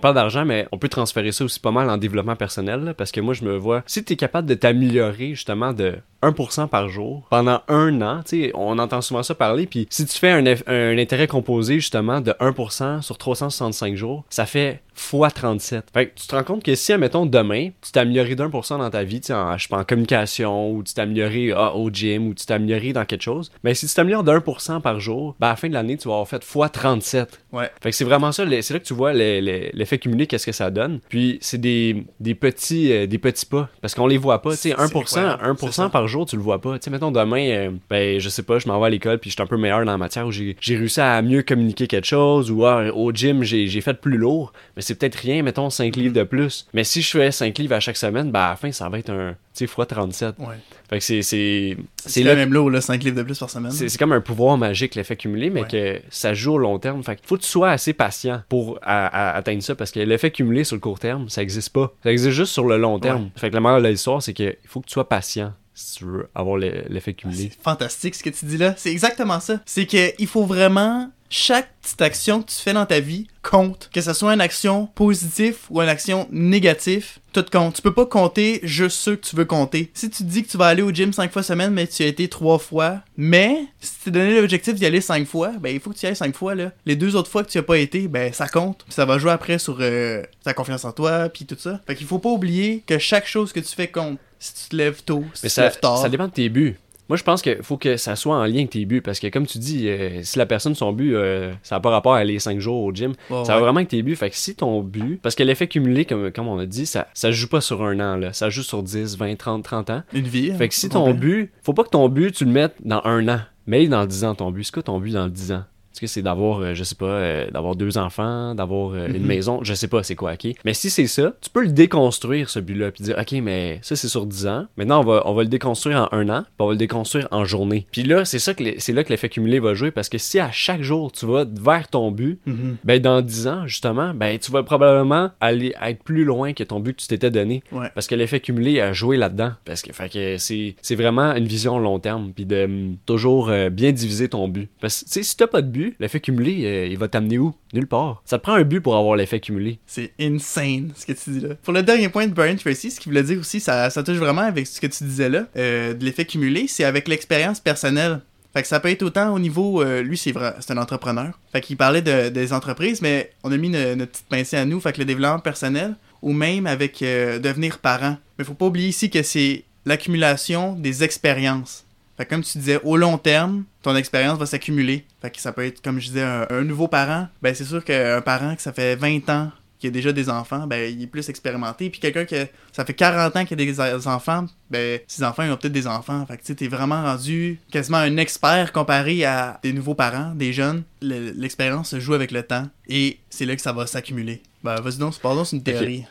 parle 0.00 0.14
d'argent, 0.14 0.44
mais 0.44 0.66
on 0.72 0.78
peut 0.78 0.88
transférer 0.88 1.32
ça 1.32 1.44
aussi 1.44 1.60
pas 1.60 1.70
mal 1.70 1.88
en 1.90 1.96
développement 1.96 2.36
personnel, 2.36 2.94
parce 2.96 3.12
que 3.12 3.20
moi, 3.20 3.34
je 3.34 3.44
me 3.44 3.56
vois, 3.56 3.82
si 3.86 4.04
tu 4.04 4.12
es 4.12 4.16
capable 4.16 4.48
de 4.48 4.54
t'améliorer 4.54 5.30
justement 5.30 5.72
de 5.72 5.96
1% 6.22 6.68
par 6.68 6.88
jour 6.88 7.26
pendant 7.30 7.60
un 7.68 8.00
an, 8.02 8.22
tu 8.26 8.44
sais, 8.44 8.50
on 8.54 8.78
entend 8.78 9.00
souvent 9.00 9.22
ça 9.22 9.34
parler, 9.34 9.66
puis 9.66 9.86
si 9.90 10.04
tu 10.06 10.16
fais 10.18 10.30
un, 10.30 10.44
un 10.66 10.98
intérêt 10.98 11.26
composé 11.26 11.74
justement 11.76 12.20
de 12.20 12.32
1% 12.32 13.02
sur 13.02 13.18
365 13.18 13.94
jours, 13.96 14.24
ça 14.30 14.46
fait 14.46 14.80
fois 14.94 15.30
37. 15.30 15.88
Fait 15.92 16.06
que 16.08 16.18
tu 16.18 16.26
te 16.26 16.34
rends 16.34 16.42
compte 16.42 16.62
que 16.62 16.74
si, 16.74 16.90
admettons, 16.90 17.26
demain, 17.26 17.68
tu 17.82 17.92
t'es 17.92 18.00
amélioré 18.00 18.34
d'un 18.34 18.48
pour 18.48 18.64
cent 18.64 18.78
dans 18.78 18.88
ta 18.88 19.04
vie, 19.04 19.20
tu 19.20 19.26
sais, 19.26 19.34
en, 19.34 19.56
je 19.58 19.64
sais 19.64 19.68
pas, 19.68 19.76
en 19.78 19.84
communication, 19.84 20.70
ou 20.72 20.82
tu 20.82 20.94
t'es 20.94 21.02
amélioré 21.02 21.52
ah, 21.54 21.74
au 21.74 21.90
gym, 21.90 22.28
ou 22.28 22.34
tu 22.34 22.46
t'es 22.46 22.54
amélioré 22.54 22.94
dans 22.94 23.04
quelque 23.04 23.20
chose, 23.22 23.50
ben 23.62 23.74
si 23.74 23.86
tu 23.86 23.94
t'améliores 23.94 24.24
d'un 24.24 24.40
pour 24.40 24.62
cent 24.62 24.80
par 24.80 24.98
jour, 24.98 25.36
ben 25.38 25.48
à 25.48 25.50
la 25.50 25.56
fin 25.56 25.68
de 25.68 25.74
l'année, 25.74 25.98
tu 25.98 26.08
vas 26.08 26.14
avoir 26.14 26.28
fait 26.28 26.42
fois 26.42 26.70
37. 26.70 27.40
ouais. 27.52 27.70
Fait 27.82 27.90
que 27.90 27.96
c'est 27.96 28.04
vraiment 28.04 28.32
ça, 28.32 28.44
c'est 28.62 28.72
là 28.72 28.80
que 28.80 28.86
tu 28.86 28.94
vois 28.94 29.12
le- 29.12 29.40
le- 29.40 29.68
l'effet 29.74 29.98
cumulé, 29.98 30.26
qu'est-ce 30.26 30.46
que 30.46 30.52
ça 30.52 30.70
donne. 30.70 31.00
Puis 31.10 31.36
c'est 31.42 31.60
des, 31.60 32.06
des 32.20 32.34
petits 32.34 32.90
euh, 32.90 33.06
des 33.06 33.18
petits 33.18 33.44
pas, 33.46 33.68
parce 33.82 33.94
qu'on 33.94 34.06
les 34.06 34.16
voit 34.18 34.40
pas. 34.40 34.52
Tu 34.52 34.56
sais, 34.56 34.70
C'est 34.70 34.76
1%, 34.76 34.84
incroyable, 34.98 35.42
1% 35.44 35.56
c'est 35.66 35.72
ça. 35.72 35.88
par 35.90 36.08
jour, 36.08 36.15
tu 36.24 36.36
le 36.36 36.42
vois 36.42 36.60
pas. 36.60 36.78
Tu 36.78 36.84
sais, 36.84 36.90
mettons 36.90 37.10
demain, 37.10 37.46
euh, 37.48 37.70
ben 37.90 38.18
je 38.18 38.28
sais 38.28 38.42
pas, 38.42 38.58
je 38.58 38.66
m'en 38.68 38.80
vais 38.80 38.86
à 38.86 38.90
l'école, 38.90 39.18
puis 39.18 39.30
je 39.30 39.34
suis 39.34 39.42
un 39.42 39.46
peu 39.46 39.56
meilleur 39.56 39.80
dans 39.80 39.92
la 39.92 39.98
matière, 39.98 40.26
où 40.26 40.32
j'ai 40.32 40.56
réussi 40.68 41.00
à 41.00 41.20
mieux 41.22 41.42
communiquer 41.42 41.86
quelque 41.86 42.06
chose, 42.06 42.50
ou 42.50 42.64
ah, 42.66 42.84
au 42.94 43.12
gym, 43.12 43.42
j'ai 43.42 43.80
fait 43.80 44.00
plus 44.00 44.16
lourd, 44.16 44.52
mais 44.76 44.82
c'est 44.82 44.94
peut-être 44.94 45.16
rien, 45.16 45.42
mettons 45.42 45.68
5 45.70 45.94
livres 45.96 46.14
de 46.14 46.22
plus. 46.22 46.66
Mais 46.72 46.84
si 46.84 47.02
je 47.02 47.10
fais 47.10 47.30
5 47.30 47.56
livres 47.58 47.74
à 47.74 47.80
chaque 47.80 47.96
semaine, 47.96 48.30
ben 48.30 48.40
à 48.40 48.50
la 48.50 48.56
fin, 48.56 48.72
ça 48.72 48.88
va 48.88 48.98
être 48.98 49.10
un, 49.10 49.32
tu 49.32 49.36
sais, 49.52 49.66
fois 49.66 49.86
37. 49.86 50.36
Ouais. 50.38 50.46
Fait 50.88 50.98
que 50.98 51.04
c'est... 51.22 51.76
C'est 52.08 52.22
là 52.22 52.36
même 52.36 52.52
lourd 52.52 52.70
là, 52.70 52.80
5 52.80 53.02
livres 53.02 53.16
de 53.16 53.22
plus 53.24 53.36
par 53.38 53.50
semaine. 53.50 53.72
c'est 53.72 53.96
comme 53.98 54.12
un 54.12 54.20
pouvoir 54.20 54.56
magique, 54.56 54.94
l'effet 54.94 55.16
cumulé, 55.16 55.50
mais 55.50 55.62
Ouais. 55.62 55.68
que 55.68 56.00
ça 56.10 56.32
joue 56.34 56.52
au 56.52 56.58
long 56.58 56.78
terme. 56.78 57.02
Fait 57.02 57.16
qu'il 57.16 57.26
faut 57.26 57.36
que 57.36 57.42
tu 57.42 57.48
sois 57.48 57.70
assez 57.70 57.92
patient 57.92 58.42
pour 58.48 58.78
à- 58.82 59.06
à- 59.32 59.36
atteindre 59.36 59.62
ça, 59.62 59.74
parce 59.74 59.90
que 59.90 59.98
l'effet 60.00 60.30
cumulé 60.30 60.62
sur 60.62 60.76
le 60.76 60.80
court 60.80 60.98
terme, 61.00 61.28
ça 61.28 61.42
existe 61.42 61.70
pas. 61.72 61.92
Ça 62.04 62.12
existe 62.12 62.30
juste 62.36 62.52
sur 62.52 62.66
le 62.66 62.76
long 62.78 63.00
terme. 63.00 63.24
Ouais. 63.24 63.30
Fait 63.36 63.50
que 63.50 63.54
la 63.54 63.60
morale 63.60 63.82
de 63.82 63.88
l'histoire, 63.88 64.22
c'est 64.22 64.32
qu'il 64.34 64.54
faut 64.66 64.80
que 64.80 64.86
tu 64.86 64.92
sois 64.92 65.08
patient 65.08 65.52
si 65.76 65.98
tu 65.98 66.04
veux 66.04 66.28
avoir 66.34 66.56
le- 66.56 66.84
l'effet 66.88 67.14
cumulé. 67.14 67.50
C'est 67.52 67.62
fantastique 67.62 68.14
ce 68.16 68.22
que 68.24 68.30
tu 68.30 68.46
dis 68.46 68.56
là. 68.58 68.74
C'est 68.76 68.90
exactement 68.90 69.38
ça. 69.38 69.60
C'est 69.66 69.86
que 69.86 70.12
il 70.18 70.26
faut 70.26 70.44
vraiment 70.44 71.10
chaque 71.28 71.68
petite 71.82 72.00
action 72.02 72.40
que 72.42 72.50
tu 72.50 72.56
fais 72.56 72.72
dans 72.72 72.86
ta 72.86 73.00
vie 73.00 73.26
compte. 73.42 73.90
Que 73.92 74.00
ce 74.00 74.12
soit 74.12 74.32
une 74.34 74.40
action 74.40 74.86
positive 74.94 75.56
ou 75.70 75.82
une 75.82 75.88
action 75.88 76.28
négative, 76.30 77.18
tout 77.32 77.44
compte. 77.50 77.74
Tu 77.76 77.82
peux 77.82 77.92
pas 77.92 78.06
compter 78.06 78.60
juste 78.62 78.98
ceux 78.98 79.16
que 79.16 79.26
tu 79.26 79.34
veux 79.36 79.44
compter. 79.44 79.90
Si 79.92 80.08
tu 80.08 80.18
te 80.18 80.28
dis 80.28 80.44
que 80.44 80.48
tu 80.50 80.56
vas 80.56 80.66
aller 80.66 80.82
au 80.82 80.90
gym 80.92 81.12
5 81.12 81.32
fois 81.32 81.42
semaine, 81.42 81.72
mais 81.72 81.86
tu 81.88 82.02
y 82.02 82.06
as 82.06 82.08
été 82.08 82.28
3 82.28 82.58
fois, 82.60 83.02
mais 83.16 83.66
si 83.80 83.92
tu 83.98 84.04
t'es 84.04 84.10
donné 84.12 84.40
l'objectif 84.40 84.74
d'y 84.74 84.86
aller 84.86 85.00
5 85.00 85.26
fois, 85.26 85.52
ben 85.60 85.74
il 85.74 85.80
faut 85.80 85.90
que 85.90 85.96
tu 85.96 86.06
y 86.06 86.08
ailles 86.08 86.14
5 86.16 86.34
fois 86.34 86.54
là. 86.54 86.70
Les 86.86 86.94
deux 86.96 87.16
autres 87.16 87.30
fois 87.30 87.42
que 87.44 87.50
tu 87.50 87.58
as 87.58 87.62
pas 87.64 87.78
été, 87.78 88.06
ben 88.08 88.32
ça 88.32 88.46
compte. 88.48 88.84
Puis 88.84 88.94
ça 88.94 89.04
va 89.04 89.18
jouer 89.18 89.32
après 89.32 89.58
sur 89.58 89.78
euh, 89.80 90.22
ta 90.44 90.54
confiance 90.54 90.84
en 90.84 90.92
toi, 90.92 91.28
puis 91.28 91.44
tout 91.44 91.56
ça. 91.58 91.80
Fait 91.88 91.96
qu'il 91.96 92.06
faut 92.06 92.20
pas 92.20 92.30
oublier 92.30 92.84
que 92.86 92.98
chaque 92.98 93.26
chose 93.26 93.52
que 93.52 93.60
tu 93.60 93.74
fais 93.74 93.88
compte. 93.88 94.18
Si 94.38 94.54
tu 94.64 94.68
te 94.70 94.76
lèves 94.76 95.02
tôt, 95.02 95.24
si 95.34 95.40
Mais 95.44 95.48
tu 95.48 95.54
te 95.54 95.54
ça, 95.54 95.62
lèves 95.64 95.80
tard. 95.80 95.98
ça 95.98 96.08
dépend 96.08 96.26
de 96.26 96.32
tes 96.32 96.48
buts. 96.48 96.76
Moi, 97.08 97.16
je 97.16 97.22
pense 97.22 97.40
qu'il 97.40 97.62
faut 97.62 97.76
que 97.76 97.96
ça 97.96 98.16
soit 98.16 98.34
en 98.36 98.44
lien 98.46 98.56
avec 98.56 98.70
tes 98.70 98.84
buts, 98.84 99.00
parce 99.00 99.20
que 99.20 99.28
comme 99.28 99.46
tu 99.46 99.58
dis, 99.58 99.88
euh, 99.88 100.24
si 100.24 100.38
la 100.38 100.44
personne, 100.46 100.74
son 100.74 100.92
but, 100.92 101.14
euh, 101.14 101.52
ça 101.62 101.76
n'a 101.76 101.80
pas 101.80 101.90
rapport 101.90 102.14
à 102.14 102.18
aller 102.18 102.40
5 102.40 102.58
jours 102.58 102.82
au 102.82 102.92
gym, 102.92 103.14
ça 103.28 103.34
ouais. 103.42 103.44
va 103.46 103.58
vraiment 103.60 103.76
avec 103.76 103.88
tes 103.88 104.02
buts. 104.02 104.16
Fait 104.16 104.28
que 104.28 104.34
si 104.36 104.56
ton 104.56 104.80
but, 104.82 105.20
parce 105.22 105.36
que 105.36 105.44
l'effet 105.44 105.68
cumulé, 105.68 106.04
comme, 106.04 106.32
comme 106.32 106.48
on 106.48 106.58
a 106.58 106.66
dit, 106.66 106.84
ça, 106.84 107.06
ça 107.14 107.28
se 107.28 107.36
joue 107.36 107.46
pas 107.46 107.60
sur 107.60 107.84
un 107.84 108.00
an, 108.00 108.16
là. 108.16 108.32
ça 108.32 108.50
joue 108.50 108.64
sur 108.64 108.82
10, 108.82 109.16
20, 109.18 109.36
30, 109.36 109.62
30 109.62 109.90
ans. 109.90 110.02
Une 110.12 110.26
vie. 110.26 110.50
Fait 110.50 110.68
que 110.68 110.74
si 110.74 110.88
ton 110.88 111.04
complet. 111.04 111.20
but, 111.20 111.52
faut 111.62 111.74
pas 111.74 111.84
que 111.84 111.90
ton 111.90 112.08
but, 112.08 112.34
tu 112.34 112.44
le 112.44 112.50
mettes 112.50 112.74
dans 112.84 113.00
un 113.04 113.28
an, 113.28 113.40
mais 113.68 113.86
dans 113.86 114.04
10 114.04 114.24
ans 114.24 114.34
ton 114.34 114.50
but. 114.50 114.64
C'est 114.64 114.74
quoi 114.74 114.82
ton 114.82 114.98
but 114.98 115.12
dans 115.12 115.28
10 115.28 115.52
ans? 115.52 115.64
Est-ce 115.96 116.00
que 116.02 116.06
c'est 116.08 116.20
d'avoir, 116.20 116.60
euh, 116.60 116.74
je 116.74 116.84
sais 116.84 116.94
pas, 116.94 117.06
euh, 117.06 117.50
d'avoir 117.50 117.74
deux 117.74 117.96
enfants, 117.96 118.54
d'avoir 118.54 118.90
euh, 118.92 119.06
une 119.08 119.20
Mhm. 119.22 119.26
maison? 119.26 119.60
Je 119.62 119.72
sais 119.72 119.88
pas 119.88 120.02
c'est 120.02 120.14
quoi, 120.14 120.34
ok? 120.34 120.52
Mais 120.66 120.74
si 120.74 120.90
c'est 120.90 121.06
ça, 121.06 121.32
tu 121.40 121.48
peux 121.48 121.62
le 121.62 121.70
déconstruire, 121.72 122.50
ce 122.50 122.58
but-là, 122.60 122.90
puis 122.90 123.02
dire, 123.02 123.16
ok, 123.18 123.32
mais 123.42 123.78
ça 123.80 123.96
c'est 123.96 124.08
sur 124.08 124.26
10 124.26 124.46
ans. 124.46 124.66
Maintenant, 124.76 125.00
on 125.00 125.04
va, 125.04 125.22
on 125.24 125.32
va 125.32 125.42
le 125.42 125.48
déconstruire 125.48 126.06
en 126.12 126.14
un 126.14 126.28
an, 126.28 126.42
puis 126.42 126.50
on 126.58 126.66
va 126.66 126.72
le 126.72 126.76
déconstruire 126.78 127.28
en 127.30 127.46
journée. 127.46 127.86
Puis 127.92 128.02
là, 128.02 128.26
c'est 128.26 128.38
ça 128.38 128.52
que 128.52 128.62
c'est 128.76 128.92
là 128.92 129.04
que 129.04 129.08
l'effet 129.08 129.30
cumulé 129.30 129.58
va 129.58 129.72
jouer, 129.72 129.90
parce 129.90 130.10
que 130.10 130.18
si 130.18 130.38
à 130.38 130.50
chaque 130.52 130.82
jour, 130.82 131.10
tu 131.12 131.24
vas 131.24 131.46
vers 131.50 131.88
ton 131.88 132.10
but, 132.10 132.40
Mhm. 132.44 132.76
ben 132.84 133.00
dans 133.00 133.22
10 133.22 133.46
ans, 133.46 133.66
justement, 133.66 134.12
ben 134.12 134.38
tu 134.38 134.52
vas 134.52 134.62
probablement 134.64 135.30
aller 135.40 135.72
être 135.82 136.02
plus 136.02 136.24
loin 136.26 136.52
que 136.52 136.62
ton 136.62 136.78
but 136.78 136.94
que 136.94 137.00
tu 137.00 137.08
t'étais 137.08 137.30
donné. 137.30 137.62
Ouais. 137.72 137.88
Parce 137.94 138.06
que 138.06 138.14
l'effet 138.14 138.40
cumulé 138.40 138.82
a 138.82 138.92
joué 138.92 139.16
là-dedans. 139.16 139.52
Parce 139.64 139.80
que, 139.80 139.94
fait 139.94 140.12
que 140.12 140.36
c'est, 140.36 140.76
c'est 140.82 140.94
vraiment 140.94 141.34
une 141.34 141.46
vision 141.46 141.78
long 141.78 141.98
terme. 142.00 142.32
Puis 142.34 142.44
de 142.44 142.64
hum, 142.66 142.96
toujours 143.06 143.48
euh, 143.48 143.70
bien 143.70 143.92
diviser 143.92 144.28
ton 144.28 144.46
but. 144.48 144.68
Parce 144.80 145.04
que, 145.04 145.22
si 145.22 145.36
t'as 145.36 145.46
pas 145.46 145.62
de 145.62 145.68
but, 145.68 145.85
l'effet 146.00 146.20
cumulé, 146.20 146.64
euh, 146.64 146.86
il 146.86 146.98
va 146.98 147.08
t'amener 147.08 147.38
où? 147.38 147.54
Nulle 147.72 147.86
part. 147.86 148.22
Ça 148.24 148.38
te 148.38 148.42
prend 148.42 148.54
un 148.54 148.62
but 148.62 148.80
pour 148.80 148.96
avoir 148.96 149.16
l'effet 149.16 149.40
cumulé. 149.40 149.78
C'est 149.86 150.12
insane 150.20 150.92
ce 150.96 151.06
que 151.06 151.12
tu 151.12 151.30
dis 151.30 151.40
là. 151.40 151.54
Pour 151.62 151.72
le 151.72 151.82
dernier 151.82 152.08
point 152.08 152.26
de 152.26 152.32
Brian 152.32 152.56
Tracy, 152.56 152.90
ce 152.90 153.00
qu'il 153.00 153.10
voulait 153.12 153.22
dire 153.22 153.38
aussi, 153.38 153.60
ça, 153.60 153.90
ça 153.90 154.02
touche 154.02 154.16
vraiment 154.18 154.42
avec 154.42 154.66
ce 154.66 154.80
que 154.80 154.86
tu 154.86 155.04
disais 155.04 155.28
là, 155.28 155.46
euh, 155.56 155.94
de 155.94 156.04
l'effet 156.04 156.24
cumulé, 156.24 156.66
c'est 156.68 156.84
avec 156.84 157.08
l'expérience 157.08 157.60
personnelle. 157.60 158.20
Fait 158.54 158.62
que 158.62 158.68
ça 158.68 158.80
peut 158.80 158.88
être 158.90 159.02
autant 159.02 159.34
au 159.34 159.38
niveau, 159.38 159.82
euh, 159.82 160.02
lui 160.02 160.16
c'est 160.16 160.32
vrai, 160.32 160.54
c'est 160.60 160.72
un 160.72 160.78
entrepreneur. 160.78 161.38
Fait 161.52 161.60
qu'il 161.60 161.76
parlait 161.76 162.00
de- 162.02 162.30
des 162.30 162.52
entreprises, 162.54 163.02
mais 163.02 163.30
on 163.44 163.52
a 163.52 163.56
mis 163.58 163.68
no- 163.68 163.94
notre 163.96 164.12
petite 164.12 164.26
pincée 164.28 164.56
à 164.56 164.64
nous, 164.64 164.80
fait 164.80 164.92
que 164.94 164.98
le 164.98 165.04
développement 165.04 165.38
personnel, 165.40 165.94
ou 166.22 166.32
même 166.32 166.66
avec 166.66 167.00
devenir 167.00 167.78
parent. 167.78 168.16
Mais 168.38 168.44
faut 168.44 168.54
pas 168.54 168.66
oublier 168.66 168.88
ici 168.88 169.10
que 169.10 169.22
c'est 169.22 169.64
l'accumulation 169.84 170.72
des 170.74 171.04
expériences. 171.04 171.84
Fait 172.16 172.24
que 172.24 172.30
comme 172.30 172.42
tu 172.42 172.58
disais, 172.58 172.80
au 172.82 172.96
long 172.96 173.18
terme, 173.18 173.64
ton 173.82 173.94
expérience 173.96 174.38
va 174.38 174.46
s'accumuler. 174.46 175.04
Fait 175.20 175.30
que 175.30 175.40
ça 175.40 175.52
peut 175.52 175.64
être, 175.66 175.82
comme 175.82 176.00
je 176.00 176.06
disais, 176.08 176.22
un, 176.22 176.46
un 176.50 176.62
nouveau 176.64 176.88
parent. 176.88 177.28
Ben 177.42 177.54
c'est 177.54 177.64
sûr 177.64 177.84
qu'un 177.84 178.20
parent 178.22 178.54
que 178.56 178.62
ça 178.62 178.72
fait 178.72 178.96
20 178.96 179.28
ans 179.30 179.50
qui 179.78 179.88
a 179.88 179.90
déjà 179.90 180.10
des 180.10 180.30
enfants, 180.30 180.66
ben 180.66 180.90
il 180.90 181.02
est 181.02 181.06
plus 181.06 181.28
expérimenté. 181.28 181.90
Puis 181.90 182.00
quelqu'un 182.00 182.24
que 182.24 182.46
ça 182.72 182.86
fait 182.86 182.94
40 182.94 183.36
ans 183.36 183.44
qu'il 183.44 183.60
a 183.60 183.64
des 183.64 184.08
enfants, 184.08 184.46
ben 184.70 184.98
ses 185.06 185.22
enfants 185.22 185.42
ils 185.42 185.50
ont 185.50 185.56
peut-être 185.58 185.74
des 185.74 185.86
enfants. 185.86 186.24
Fait 186.24 186.38
que 186.38 186.42
tu 186.42 186.56
t'es 186.56 186.68
vraiment 186.68 187.02
rendu 187.02 187.60
quasiment 187.70 187.98
un 187.98 188.16
expert 188.16 188.72
comparé 188.72 189.26
à 189.26 189.60
des 189.62 189.74
nouveaux 189.74 189.94
parents, 189.94 190.32
des 190.34 190.54
jeunes. 190.54 190.82
Le- 191.02 191.32
L'expérience 191.32 191.90
se 191.90 192.00
joue 192.00 192.14
avec 192.14 192.30
le 192.30 192.42
temps 192.42 192.66
et 192.88 193.18
c'est 193.28 193.44
là 193.44 193.54
que 193.54 193.60
ça 193.60 193.74
va 193.74 193.86
s'accumuler. 193.86 194.40
Ben 194.64 194.80
vas-y 194.80 194.96
donc, 194.96 195.18
pardon, 195.18 195.44
c'est 195.44 195.56
une 195.56 195.62
théorie. 195.62 196.04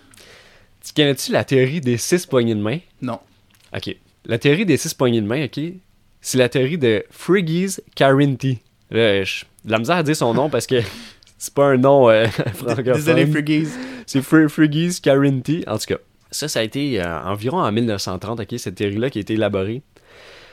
Tu 0.86 0.94
connais-tu 0.94 1.32
la 1.32 1.44
théorie 1.44 1.82
des 1.82 1.98
six 1.98 2.28
poignées 2.28 2.54
de 2.54 2.62
main? 2.62 2.78
Non. 3.02 3.20
Ok. 3.76 3.96
La 4.28 4.38
théorie 4.38 4.68
des 4.68 4.78
six 4.78 4.94
poignées 4.94 5.22
de 5.22 5.26
main, 5.28 5.44
ok, 5.46 5.60
c'est 6.28 6.38
la 6.40 6.50
théorie 6.50 6.78
de 6.80 7.04
Friggy's 7.12 7.82
Carinti. 7.96 8.60
Là, 8.90 9.24
je- 9.24 9.46
de 9.64 9.72
la 9.72 9.80
misère 9.80 9.98
à 9.98 10.04
dire 10.04 10.16
son 10.16 10.34
nom 10.34 10.50
parce 10.50 10.66
que 10.68 10.82
c'est 11.38 11.54
pas 11.54 11.66
un 11.68 11.78
nom 11.78 12.10
euh, 12.10 12.26
francophone. 12.56 12.94
Désolé, 12.94 13.28
Friggies. 13.28 13.68
C'est 14.08 14.22
Fr 14.22 14.48
Friggy's 14.50 15.00
Carinti. 15.00 15.64
En 15.68 15.78
tout 15.78 15.86
cas, 15.88 15.98
ça, 16.32 16.48
ça 16.48 16.60
a 16.60 16.64
été 16.64 17.02
euh, 17.02 17.20
environ 17.24 17.60
en 17.60 17.72
1930, 17.72 18.40
ok, 18.40 18.48
cette 18.58 18.76
théorie-là 18.76 19.10
qui 19.10 19.20
a 19.20 19.22
été 19.22 19.34
élaborée. 19.34 19.82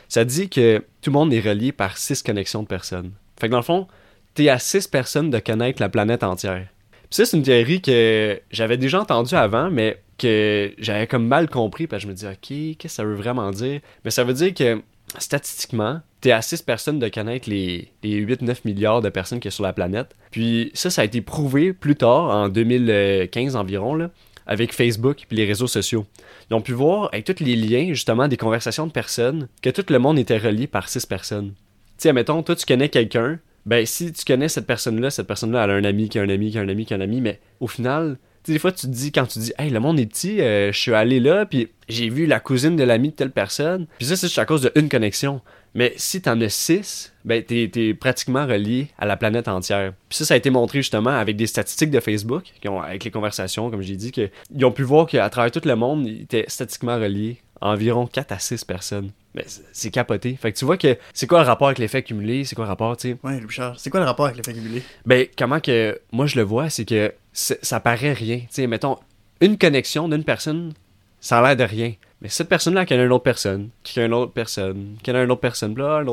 Ça 0.08 0.24
dit 0.26 0.48
que 0.50 0.78
tout 1.00 1.10
le 1.10 1.12
monde 1.12 1.32
est 1.32 1.40
relié 1.40 1.72
par 1.72 1.96
six 1.96 2.22
connexions 2.22 2.62
de 2.62 2.68
personnes. 2.68 3.12
Fait 3.40 3.46
que 3.46 3.52
dans 3.52 3.58
le 3.58 3.62
fond, 3.64 3.86
t'es 4.34 4.48
à 4.50 4.58
six 4.58 4.86
personnes 4.86 5.30
de 5.30 5.38
connaître 5.38 5.80
la 5.80 5.88
planète 5.88 6.22
entière. 6.22 6.66
Puis 6.92 7.16
ça, 7.16 7.24
c'est 7.24 7.36
une 7.36 7.42
théorie 7.42 7.80
que 7.80 8.38
j'avais 8.50 8.76
déjà 8.76 9.00
entendue 9.00 9.34
avant, 9.34 9.70
mais 9.70 10.02
que 10.18 10.72
j'avais 10.78 11.06
comme 11.06 11.26
mal 11.26 11.48
compris, 11.48 11.86
parce 11.86 12.02
que 12.04 12.08
je 12.08 12.12
me 12.12 12.16
dis, 12.16 12.26
ok, 12.26 12.76
qu'est-ce 12.78 12.82
que 12.82 12.88
ça 12.88 13.04
veut 13.04 13.14
vraiment 13.14 13.50
dire? 13.50 13.80
Mais 14.04 14.10
ça 14.10 14.22
veut 14.24 14.34
dire 14.34 14.52
que, 14.54 14.80
statistiquement, 15.18 16.00
t'es 16.20 16.32
à 16.32 16.42
6 16.42 16.62
personnes 16.62 16.98
de 16.98 17.08
connaître 17.08 17.48
les, 17.48 17.92
les 18.02 18.24
8-9 18.24 18.58
milliards 18.64 19.00
de 19.00 19.08
personnes 19.08 19.40
y 19.44 19.48
a 19.48 19.50
sur 19.50 19.64
la 19.64 19.72
planète. 19.72 20.14
Puis 20.30 20.70
ça, 20.74 20.90
ça 20.90 21.02
a 21.02 21.04
été 21.04 21.20
prouvé 21.20 21.72
plus 21.72 21.96
tard, 21.96 22.30
en 22.30 22.48
2015 22.48 23.56
environ, 23.56 23.94
là, 23.94 24.10
avec 24.46 24.72
Facebook 24.72 25.22
et 25.22 25.34
les 25.34 25.44
réseaux 25.44 25.66
sociaux. 25.66 26.06
Ils 26.50 26.54
ont 26.54 26.60
pu 26.60 26.72
voir, 26.72 27.10
avec 27.12 27.24
tous 27.24 27.44
les 27.44 27.56
liens, 27.56 27.88
justement, 27.88 28.28
des 28.28 28.36
conversations 28.36 28.86
de 28.86 28.92
personnes, 28.92 29.48
que 29.62 29.70
tout 29.70 29.84
le 29.88 29.98
monde 29.98 30.18
était 30.18 30.38
relié 30.38 30.66
par 30.66 30.88
6 30.88 31.06
personnes. 31.06 31.52
Tu 31.52 32.04
sais, 32.04 32.08
admettons, 32.08 32.42
toi, 32.42 32.56
tu 32.56 32.66
connais 32.66 32.88
quelqu'un, 32.88 33.38
ben, 33.64 33.86
si 33.86 34.12
tu 34.12 34.24
connais 34.24 34.48
cette 34.48 34.66
personne-là, 34.66 35.10
cette 35.10 35.26
personne-là, 35.26 35.64
elle 35.64 35.70
a 35.70 35.74
un 35.74 35.84
ami 35.84 36.08
qui 36.08 36.18
a 36.18 36.22
un 36.22 36.28
ami 36.28 36.50
qui 36.50 36.58
a 36.58 36.62
un 36.62 36.68
ami 36.68 36.84
qui 36.84 36.94
a 36.94 36.96
un 36.96 37.00
ami, 37.00 37.20
mais 37.20 37.40
au 37.60 37.68
final, 37.68 38.18
sais, 38.44 38.52
des 38.52 38.58
fois, 38.58 38.72
tu 38.72 38.86
te 38.86 38.92
dis, 38.92 39.12
quand 39.12 39.26
tu 39.26 39.38
dis, 39.38 39.52
hey, 39.58 39.70
le 39.70 39.80
monde 39.80 39.98
est 40.00 40.06
petit, 40.06 40.40
euh, 40.40 40.72
je 40.72 40.78
suis 40.78 40.94
allé 40.94 41.20
là, 41.20 41.46
puis 41.46 41.68
j'ai 41.88 42.08
vu 42.08 42.26
la 42.26 42.40
cousine 42.40 42.76
de 42.76 42.84
l'ami 42.84 43.10
de 43.10 43.14
telle 43.14 43.30
personne, 43.30 43.86
puis 43.98 44.06
ça, 44.06 44.16
c'est 44.16 44.26
juste 44.26 44.38
à 44.38 44.44
cause 44.44 44.70
d'une 44.74 44.88
connexion. 44.88 45.40
Mais 45.74 45.94
si 45.96 46.20
t'en 46.20 46.38
as 46.40 46.50
six, 46.50 47.12
ben, 47.24 47.42
t'es, 47.42 47.94
pratiquement 47.98 48.46
relié 48.46 48.88
à 48.98 49.06
la 49.06 49.16
planète 49.16 49.48
entière. 49.48 49.94
Puis 50.08 50.18
ça, 50.18 50.24
ça 50.26 50.34
a 50.34 50.36
été 50.36 50.50
montré 50.50 50.80
justement 50.80 51.10
avec 51.10 51.36
des 51.36 51.46
statistiques 51.46 51.90
de 51.90 52.00
Facebook, 52.00 52.44
avec 52.64 53.04
les 53.04 53.10
conversations, 53.10 53.70
comme 53.70 53.80
j'ai 53.80 53.96
dit, 53.96 54.12
qu'ils 54.12 54.30
ont 54.64 54.72
pu 54.72 54.82
voir 54.82 55.06
qu'à 55.06 55.28
travers 55.30 55.50
tout 55.50 55.66
le 55.66 55.76
monde, 55.76 56.06
ils 56.06 56.22
étaient 56.22 56.44
statistiquement 56.48 56.96
reliés 56.96 57.38
à 57.60 57.70
environ 57.70 58.06
4 58.06 58.32
à 58.32 58.38
6 58.38 58.64
personnes. 58.64 59.12
Mais 59.34 59.44
c'est- 59.46 59.62
c'est 59.72 59.90
capoté. 59.90 60.36
Fait 60.36 60.52
que 60.52 60.58
tu 60.58 60.64
vois 60.64 60.76
que 60.76 60.96
c'est 61.14 61.26
quoi 61.26 61.40
le 61.40 61.46
rapport 61.46 61.68
avec 61.68 61.78
l'effet 61.78 62.02
cumulé, 62.02 62.44
c'est 62.44 62.54
quoi 62.54 62.64
le 62.64 62.68
rapport, 62.70 62.96
tu 62.96 63.12
sais? 63.12 63.16
Ouais, 63.22 63.38
Richard. 63.38 63.78
C'est 63.80 63.88
quoi 63.90 64.00
le 64.00 64.06
rapport 64.06 64.26
avec 64.26 64.36
l'effet 64.36 64.52
cumulé? 64.52 64.82
Ben, 65.06 65.26
comment 65.38 65.58
que 65.60 65.98
moi 66.12 66.26
je 66.26 66.36
le 66.36 66.42
vois, 66.42 66.68
c'est 66.68 66.84
que 66.84 67.12
ça 67.32 67.80
paraît 67.80 68.12
rien. 68.12 68.38
Tu 68.40 68.46
sais, 68.50 68.66
mettons, 68.66 68.98
une 69.40 69.56
connexion 69.56 70.08
d'une 70.08 70.24
personne, 70.24 70.72
ça 71.20 71.38
a 71.38 71.42
l'air 71.42 71.56
de 71.56 71.64
rien. 71.64 71.94
Mais 72.20 72.28
cette 72.28 72.48
personne-là 72.48 72.84
qui 72.84 72.92
a 72.94 73.02
une 73.02 73.10
autre 73.10 73.24
personne, 73.24 73.70
qui 73.82 73.98
a 74.00 74.04
une 74.04 74.14
autre 74.14 74.32
personne, 74.32 74.96
qui 75.02 75.10
a 75.10 75.22
une 75.22 75.30
autre 75.30 75.40
personne, 75.40 75.76
là, 75.78 76.04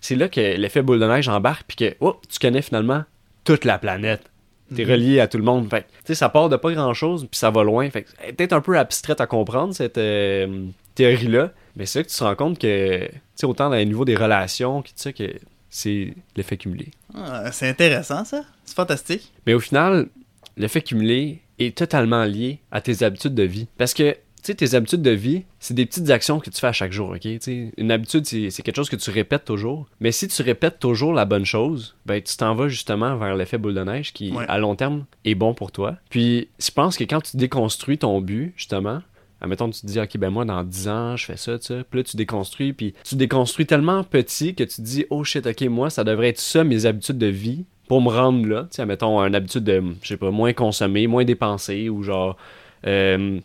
c'est 0.00 0.16
là 0.16 0.28
que 0.28 0.40
l'effet 0.40 0.82
boule 0.82 0.98
de 1.00 1.06
neige 1.06 1.28
embarque, 1.28 1.64
puis 1.66 1.76
que, 1.76 1.96
oh, 2.00 2.20
tu 2.28 2.38
connais 2.38 2.60
finalement 2.62 3.04
toute 3.44 3.64
la 3.64 3.78
planète. 3.78 4.22
T'es 4.74 4.84
Mhm. 4.84 4.90
relié 4.90 5.20
à 5.20 5.28
tout 5.28 5.38
le 5.38 5.44
monde. 5.44 5.70
Fait 5.70 5.82
tu 5.82 5.88
sais, 6.08 6.14
ça 6.14 6.28
part 6.28 6.50
de 6.50 6.56
pas 6.56 6.70
grand-chose, 6.72 7.22
puis 7.30 7.38
ça 7.38 7.50
va 7.50 7.62
loin. 7.62 7.88
Fait 7.88 8.04
peut-être 8.36 8.52
un 8.52 8.60
peu 8.60 8.76
abstraite 8.78 9.20
à 9.22 9.26
comprendre, 9.26 9.74
cette 9.74 9.96
euh, 9.96 10.66
théorie-là. 10.94 11.52
Mais 11.78 11.86
c'est 11.86 12.00
là 12.00 12.04
que 12.04 12.10
tu 12.10 12.16
te 12.16 12.24
rends 12.24 12.34
compte 12.34 12.58
que, 12.58 13.06
tu 13.06 13.12
sais, 13.36 13.46
autant 13.46 13.70
dans 13.70 13.76
le 13.76 13.84
niveau 13.84 14.04
des 14.04 14.16
relations, 14.16 14.82
que 14.82 14.88
tu 14.88 14.94
sais, 14.96 15.12
que 15.14 15.32
c'est 15.70 16.14
l'effet 16.36 16.56
cumulé. 16.56 16.90
Ah, 17.14 17.50
c'est 17.52 17.68
intéressant, 17.68 18.24
ça. 18.24 18.44
C'est 18.64 18.74
fantastique. 18.76 19.32
Mais 19.46 19.54
au 19.54 19.60
final, 19.60 20.08
l'effet 20.56 20.82
cumulé 20.82 21.40
est 21.58 21.76
totalement 21.76 22.24
lié 22.24 22.60
à 22.70 22.80
tes 22.80 23.02
habitudes 23.02 23.34
de 23.34 23.42
vie. 23.44 23.66
Parce 23.78 23.94
que, 23.94 24.10
tu 24.12 24.18
sais, 24.42 24.54
tes 24.54 24.74
habitudes 24.74 25.02
de 25.02 25.10
vie, 25.10 25.42
c'est 25.58 25.74
des 25.74 25.84
petites 25.84 26.08
actions 26.10 26.38
que 26.40 26.48
tu 26.48 26.60
fais 26.60 26.68
à 26.68 26.72
chaque 26.72 26.92
jour, 26.92 27.10
ok? 27.10 27.26
Une 27.76 27.90
habitude, 27.90 28.24
c'est 28.24 28.50
c'est 28.50 28.62
quelque 28.62 28.76
chose 28.76 28.88
que 28.88 28.96
tu 28.96 29.10
répètes 29.10 29.44
toujours. 29.44 29.86
Mais 30.00 30.12
si 30.12 30.28
tu 30.28 30.42
répètes 30.42 30.78
toujours 30.78 31.12
la 31.12 31.24
bonne 31.24 31.44
chose, 31.44 31.96
ben, 32.06 32.22
tu 32.22 32.36
t'en 32.36 32.54
vas 32.54 32.68
justement 32.68 33.16
vers 33.16 33.34
l'effet 33.36 33.58
boule 33.58 33.74
de 33.74 33.82
neige 33.82 34.12
qui, 34.12 34.30
Ouais. 34.32 34.44
à 34.48 34.58
long 34.58 34.74
terme, 34.76 35.04
est 35.24 35.34
bon 35.34 35.54
pour 35.54 35.72
toi. 35.72 35.96
Puis, 36.08 36.48
je 36.60 36.70
pense 36.70 36.96
que 36.96 37.04
quand 37.04 37.20
tu 37.20 37.36
déconstruis 37.36 37.98
ton 37.98 38.20
but, 38.20 38.52
justement, 38.56 39.00
Admettons, 39.40 39.70
tu 39.70 39.80
te 39.82 39.86
dis, 39.86 40.00
OK, 40.00 40.16
ben 40.18 40.30
moi, 40.30 40.44
dans 40.44 40.64
10 40.64 40.88
ans, 40.88 41.16
je 41.16 41.24
fais 41.26 41.36
ça, 41.36 41.58
tu 41.58 41.66
sais. 41.66 41.84
Puis 41.88 42.00
là, 42.00 42.04
tu 42.04 42.16
déconstruis, 42.16 42.72
puis 42.72 42.94
tu 43.04 43.14
déconstruis 43.14 43.66
tellement 43.66 44.02
petit 44.04 44.54
que 44.54 44.64
tu 44.64 44.76
te 44.76 44.80
dis, 44.82 45.06
oh 45.10 45.22
shit, 45.24 45.46
OK, 45.46 45.60
moi, 45.62 45.90
ça 45.90 46.02
devrait 46.04 46.28
être 46.30 46.40
ça, 46.40 46.64
mes 46.64 46.86
habitudes 46.86 47.18
de 47.18 47.26
vie, 47.26 47.64
pour 47.86 48.02
me 48.02 48.08
rendre 48.08 48.46
là. 48.48 48.62
Tu 48.64 48.76
sais, 48.76 48.82
admettons, 48.82 49.20
une 49.20 49.34
habitude 49.34 49.64
de, 49.64 49.82
je 50.02 50.08
sais 50.08 50.16
pas, 50.16 50.30
moins 50.30 50.52
consommer, 50.52 51.06
moins 51.06 51.24
dépenser, 51.24 51.88
ou 51.88 52.02
genre, 52.02 52.36
euh, 52.86 53.38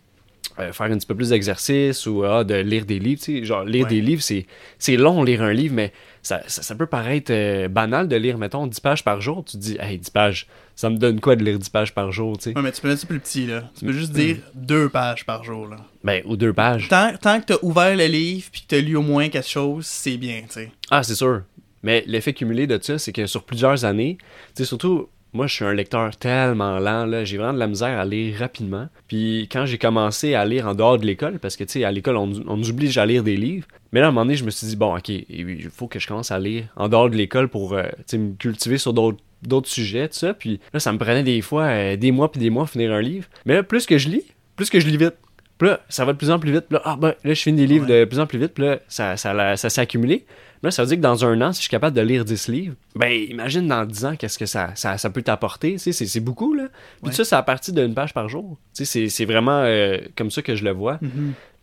euh, 0.60 0.72
faire 0.72 0.88
un 0.88 0.98
petit 0.98 1.08
peu 1.08 1.16
plus 1.16 1.30
d'exercice, 1.30 2.06
ou 2.08 2.24
ah, 2.24 2.44
de 2.44 2.56
lire 2.56 2.86
des 2.86 3.00
livres, 3.00 3.22
tu 3.24 3.40
sais. 3.40 3.46
Genre, 3.46 3.64
lire 3.64 3.84
Ouais. 3.86 3.90
des 3.90 4.02
livres, 4.02 4.22
c'est 4.22 4.46
c'est 4.80 4.98
long, 4.98 5.24
lire 5.24 5.42
un 5.44 5.54
livre, 5.54 5.74
mais 5.76 5.94
ça, 6.24 6.42
ça, 6.48 6.64
ça 6.64 6.74
peut 6.76 6.86
paraître 6.86 7.32
euh, 7.32 7.68
banal 7.68 8.08
de 8.08 8.16
lire, 8.16 8.38
mettons, 8.38 8.66
10 8.66 8.80
pages 8.80 9.04
par 9.04 9.22
jour. 9.22 9.44
Tu 9.46 9.58
te 9.58 9.62
dis, 9.62 9.78
hey, 9.80 10.00
10 10.00 10.10
pages, 10.10 10.48
ça 10.76 10.90
me 10.90 10.98
donne 10.98 11.20
quoi 11.20 11.36
de 11.36 11.44
lire 11.44 11.60
10 11.60 11.70
pages 11.70 11.94
par 11.94 12.12
jour, 12.12 12.38
tu 12.38 12.46
sais? 12.46 12.56
Ouais, 12.56 12.62
mais 12.62 12.72
tu 12.72 12.82
peux 12.82 12.88
mettre 12.88 13.02
ça 13.02 13.08
plus 13.08 13.20
petit, 13.20 13.46
là. 13.46 13.70
Tu 13.78 13.86
peux 13.86 13.92
juste 13.92 14.14
dire 14.14 14.38
deux 14.56 14.88
pages 14.90 15.26
par 15.26 15.44
jour, 15.44 15.68
là. 15.68 15.78
Ben, 16.04 16.24
ou 16.26 16.38
deux 16.38 16.54
pages. 16.54 16.88
Tant, 16.88 17.14
tant 17.22 17.42
que 17.42 17.46
t'as 17.48 17.58
ouvert 17.62 17.96
le 17.96 18.06
livre 18.06 18.48
puis 18.52 18.62
que 18.62 18.68
t'as 18.68 18.80
lu 18.80 18.96
au 18.96 19.02
moins 19.02 19.28
quelque 19.28 19.48
chose, 19.48 19.86
c'est 19.86 20.18
bien, 20.18 20.42
tu 20.48 20.54
sais. 20.54 20.72
Ah, 20.90 21.04
c'est 21.04 21.16
sûr. 21.16 21.44
Mais 21.84 22.06
l'effet 22.08 22.32
cumulé 22.34 22.66
de 22.66 22.80
ça, 22.82 22.98
c'est 22.98 23.12
que 23.12 23.28
sur 23.28 23.44
plusieurs 23.44 23.84
années, 23.84 24.18
tu 24.56 24.64
sais, 24.64 24.66
surtout, 24.66 25.10
moi, 25.34 25.48
je 25.48 25.54
suis 25.56 25.66
un 25.66 25.74
lecteur 25.74 26.16
tellement 26.18 26.80
lent, 26.80 27.06
là, 27.06 27.26
j'ai 27.26 27.38
vraiment 27.38 27.54
de 27.54 27.60
la 27.60 27.68
misère 27.68 28.00
à 28.00 28.06
lire 28.06 28.38
rapidement. 28.40 28.88
Puis 29.08 29.50
quand 29.52 29.66
j'ai 29.66 29.78
commencé 29.78 30.36
à 30.36 30.46
lire 30.46 30.68
en 30.68 30.76
dehors 30.76 30.98
de 31.00 31.06
l'école, 31.06 31.40
parce 31.40 31.56
que, 31.56 31.64
tu 31.64 31.72
sais, 31.74 31.84
à 31.84 31.92
l'école, 31.92 32.18
on, 32.18 32.32
on 32.48 32.58
nous 32.58 32.70
oblige 32.70 32.98
à 32.98 33.06
lire 33.06 33.24
des 33.24 33.36
livres, 33.38 33.68
mais 33.92 34.00
là, 34.00 34.08
à 34.08 34.10
un 34.10 34.12
moment 34.12 34.26
donné, 34.26 34.36
je 34.38 34.44
me 34.46 34.50
suis 34.52 34.68
dit, 34.68 34.76
bon, 34.76 34.96
ok, 34.96 35.10
il 35.10 35.68
faut 35.72 35.88
que 35.88 36.00
je 36.00 36.08
commence 36.08 36.32
à 36.32 36.40
lire 36.40 36.66
en 36.76 36.88
dehors 36.90 37.10
de 37.10 37.16
l'école 37.16 37.48
pour, 37.50 37.74
euh, 37.74 37.84
tu 37.98 38.04
sais, 38.08 38.18
me 38.18 38.34
cultiver 38.36 38.78
sur 38.78 38.94
d'autres 38.94 39.20
d'autres 39.42 39.68
sujets, 39.68 40.08
tout 40.08 40.16
ça. 40.18 40.34
Puis 40.34 40.62
là, 40.74 40.80
ça 40.80 40.94
me 40.94 40.98
prenait 40.98 41.22
des 41.22 41.42
fois 41.42 41.64
euh, 41.64 41.96
des 41.98 42.12
mois 42.14 42.32
puis 42.32 42.40
des 42.40 42.50
mois 42.50 42.64
à 42.64 42.68
finir 42.68 42.94
un 42.94 43.02
livre. 43.02 43.28
Mais 43.46 43.56
là, 43.56 43.64
plus 43.64 43.86
que 43.86 43.98
je 43.98 44.08
lis, 44.08 44.24
plus 44.56 44.70
que 44.70 44.80
je 44.80 44.88
lis 44.88 44.96
vite. 44.96 45.16
Puis 45.58 45.68
là, 45.68 45.82
ça 45.90 46.06
va 46.06 46.14
de 46.14 46.18
plus 46.18 46.32
en 46.32 46.40
plus 46.40 46.52
vite. 46.54 46.66
Puis 46.70 46.76
là, 46.76 46.82
ah 46.86 46.96
ben, 46.98 47.10
là, 47.26 47.34
je 47.34 47.42
finis 47.42 47.58
des 47.58 47.68
livres 47.68 47.86
Ouais. 47.90 48.00
de 48.00 48.06
plus 48.06 48.20
en 48.22 48.26
plus 48.26 48.40
vite. 48.40 48.54
Puis 48.54 48.64
là, 48.64 48.80
ça, 48.88 49.18
ça, 49.18 49.34
la- 49.34 49.58
ça 49.58 49.70
s'est 49.70 49.82
accumulé. 49.82 50.26
Là, 50.64 50.72
ça 50.72 50.82
veut 50.84 50.88
dire 50.88 50.98
que 50.98 51.02
dans 51.04 51.26
un 51.26 51.42
an, 51.42 51.52
si 51.52 51.58
je 51.58 51.64
suis 51.64 51.70
capable 51.70 51.96
de 51.96 52.02
lire 52.02 52.26
10 52.26 52.48
livres, 52.48 52.76
ben 52.96 53.12
imagine 53.12 53.68
dans 53.68 53.86
10 53.86 54.06
ans, 54.06 54.16
qu'est-ce 54.16 54.40
que 54.40 54.46
ça, 54.46 54.72
ça, 54.76 54.98
ça 54.98 55.10
peut 55.10 55.22
t'apporter. 55.22 55.74
Tu 55.74 55.92
sais, 55.92 56.06
c'est, 56.06 56.20
beaucoup, 56.22 56.54
là. 56.54 56.68
Puis 57.02 57.10
Ouais. 57.10 57.12
ça, 57.14 57.26
c'est 57.26 57.36
à 57.36 57.44
partir 57.44 57.74
d'une 57.74 57.94
page 57.94 58.14
par 58.14 58.30
jour. 58.30 58.58
Tu 58.76 58.86
sais, 58.86 59.10
c'est, 59.10 59.26
vraiment 59.26 59.62
euh, 59.64 59.98
comme 60.16 60.32
ça 60.32 60.42
que 60.42 60.56
je 60.56 60.64
le 60.64 60.72
vois. 60.72 61.00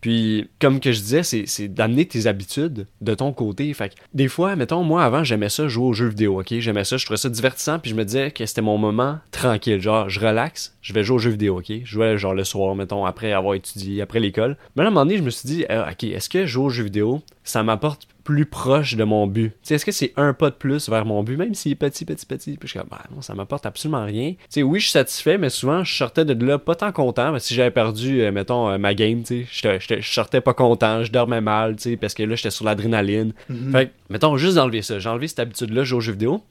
Puis, 0.01 0.49
comme 0.59 0.81
que 0.81 0.93
je 0.93 1.01
disais, 1.01 1.23
c'est, 1.23 1.69
d'amener 1.69 2.07
tes 2.07 2.27
habitudes 2.27 2.87
de 3.03 3.15
ton 3.15 3.33
côté. 3.33 3.73
Fait 3.75 3.91
que, 3.91 3.95
des 4.15 4.29
fois, 4.29 4.57
mettons, 4.57 4.83
moi, 4.83 5.05
avant, 5.05 5.25
j'aimais 5.25 5.51
ça 5.51 5.69
jouer 5.69 5.85
aux 5.85 5.93
jeux 5.93 6.09
vidéo, 6.09 6.41
ok? 6.41 6.55
J'aimais 6.59 6.85
ça, 6.85 6.97
je 6.97 7.05
trouvais 7.05 7.19
ça 7.19 7.29
divertissant, 7.29 7.79
puis 7.79 7.91
je 7.91 7.95
me 7.95 8.05
disais 8.05 8.31
que 8.31 8.47
c'était 8.47 8.63
mon 8.63 8.79
moment 8.79 9.19
tranquille. 9.31 9.81
Genre, 9.81 10.09
je 10.09 10.19
relaxe, 10.21 10.75
je 10.81 10.95
vais 10.95 11.05
jouer 11.05 11.17
aux 11.17 11.19
jeux 11.21 11.31
vidéo, 11.33 11.59
ok? 11.59 11.67
Je 11.85 11.91
jouais, 11.91 12.17
genre, 12.17 12.35
le 12.35 12.45
soir, 12.45 12.75
mettons, 12.75 13.05
après 13.05 13.33
avoir 13.33 13.55
étudié, 13.55 14.01
après 14.01 14.21
l'école. 14.21 14.57
Mais 14.75 14.85
à 14.85 14.87
un 14.87 14.91
moment 14.91 15.05
donné, 15.05 15.19
je 15.19 15.23
me 15.23 15.31
suis 15.31 15.47
dit, 15.47 15.65
euh, 15.71 15.91
ok, 15.91 16.05
est-ce 16.05 16.31
que 16.31 16.47
jouer 16.47 16.65
aux 16.65 16.71
jeux 16.71 16.85
vidéo, 16.85 17.21
ça 17.45 17.63
m'apporte 17.63 18.09
plus 18.31 18.47
proche 18.47 18.95
de 18.95 19.03
mon 19.03 19.27
but? 19.27 19.53
Est-ce 19.69 19.85
que 19.85 19.91
c'est 19.91 20.13
un 20.17 20.33
pas 20.35 20.51
de 20.51 20.55
plus 20.55 20.89
vers 20.89 21.05
mon 21.05 21.25
but, 21.25 21.37
même 21.37 21.55
s'il 21.55 21.73
est 21.73 21.77
petit, 21.77 22.05
petit, 22.05 22.27
petit? 22.27 22.57
Puis 22.57 22.69
je 22.69 22.71
suis 22.71 22.79
comme, 22.79 22.89
bah, 22.89 23.03
non, 23.13 23.23
ça 23.23 23.35
m'apporte 23.35 23.67
absolument 23.67 24.05
rien. 24.05 24.33
Tu 24.33 24.39
sais, 24.49 24.63
oui, 24.63 24.79
je 24.79 24.85
suis 24.85 24.93
satisfait, 24.93 25.37
mais 25.37 25.51
souvent, 25.51 25.83
je 25.83 25.93
sortais 25.93 26.25
de 26.25 26.47
là 26.47 26.59
pas 26.59 26.77
tant 26.77 26.93
content, 26.93 27.37
si 27.41 27.55
j'avais 27.55 27.73
perdu, 27.73 28.21
euh, 28.21 28.31
mettons, 28.31 28.71
euh, 28.71 28.79
ma 28.79 28.95
game, 28.95 29.25
je 29.27 30.01
sortais 30.03 30.41
pas 30.41 30.55
content, 30.55 31.03
je 31.03 31.11
dormais 31.11 31.41
mal, 31.41 31.77
parce 32.01 32.15
que 32.15 32.23
là, 32.23 32.37
j'étais 32.37 32.51
sur 32.51 32.65
l'adrénaline. 32.65 33.33
Fait 33.73 33.87
que, 33.87 33.93
mettons, 34.11 34.37
juste 34.37 34.55
d'enlever 34.55 34.83
ça. 34.83 34.99
J'ai 34.99 35.09
enlevé 35.09 35.27
cette 35.27 35.41
habitude-là, 35.41 35.83
jouer 35.83 35.99
aux 35.99 36.01
jeux 36.01 36.13
vidéo. 36.13 36.43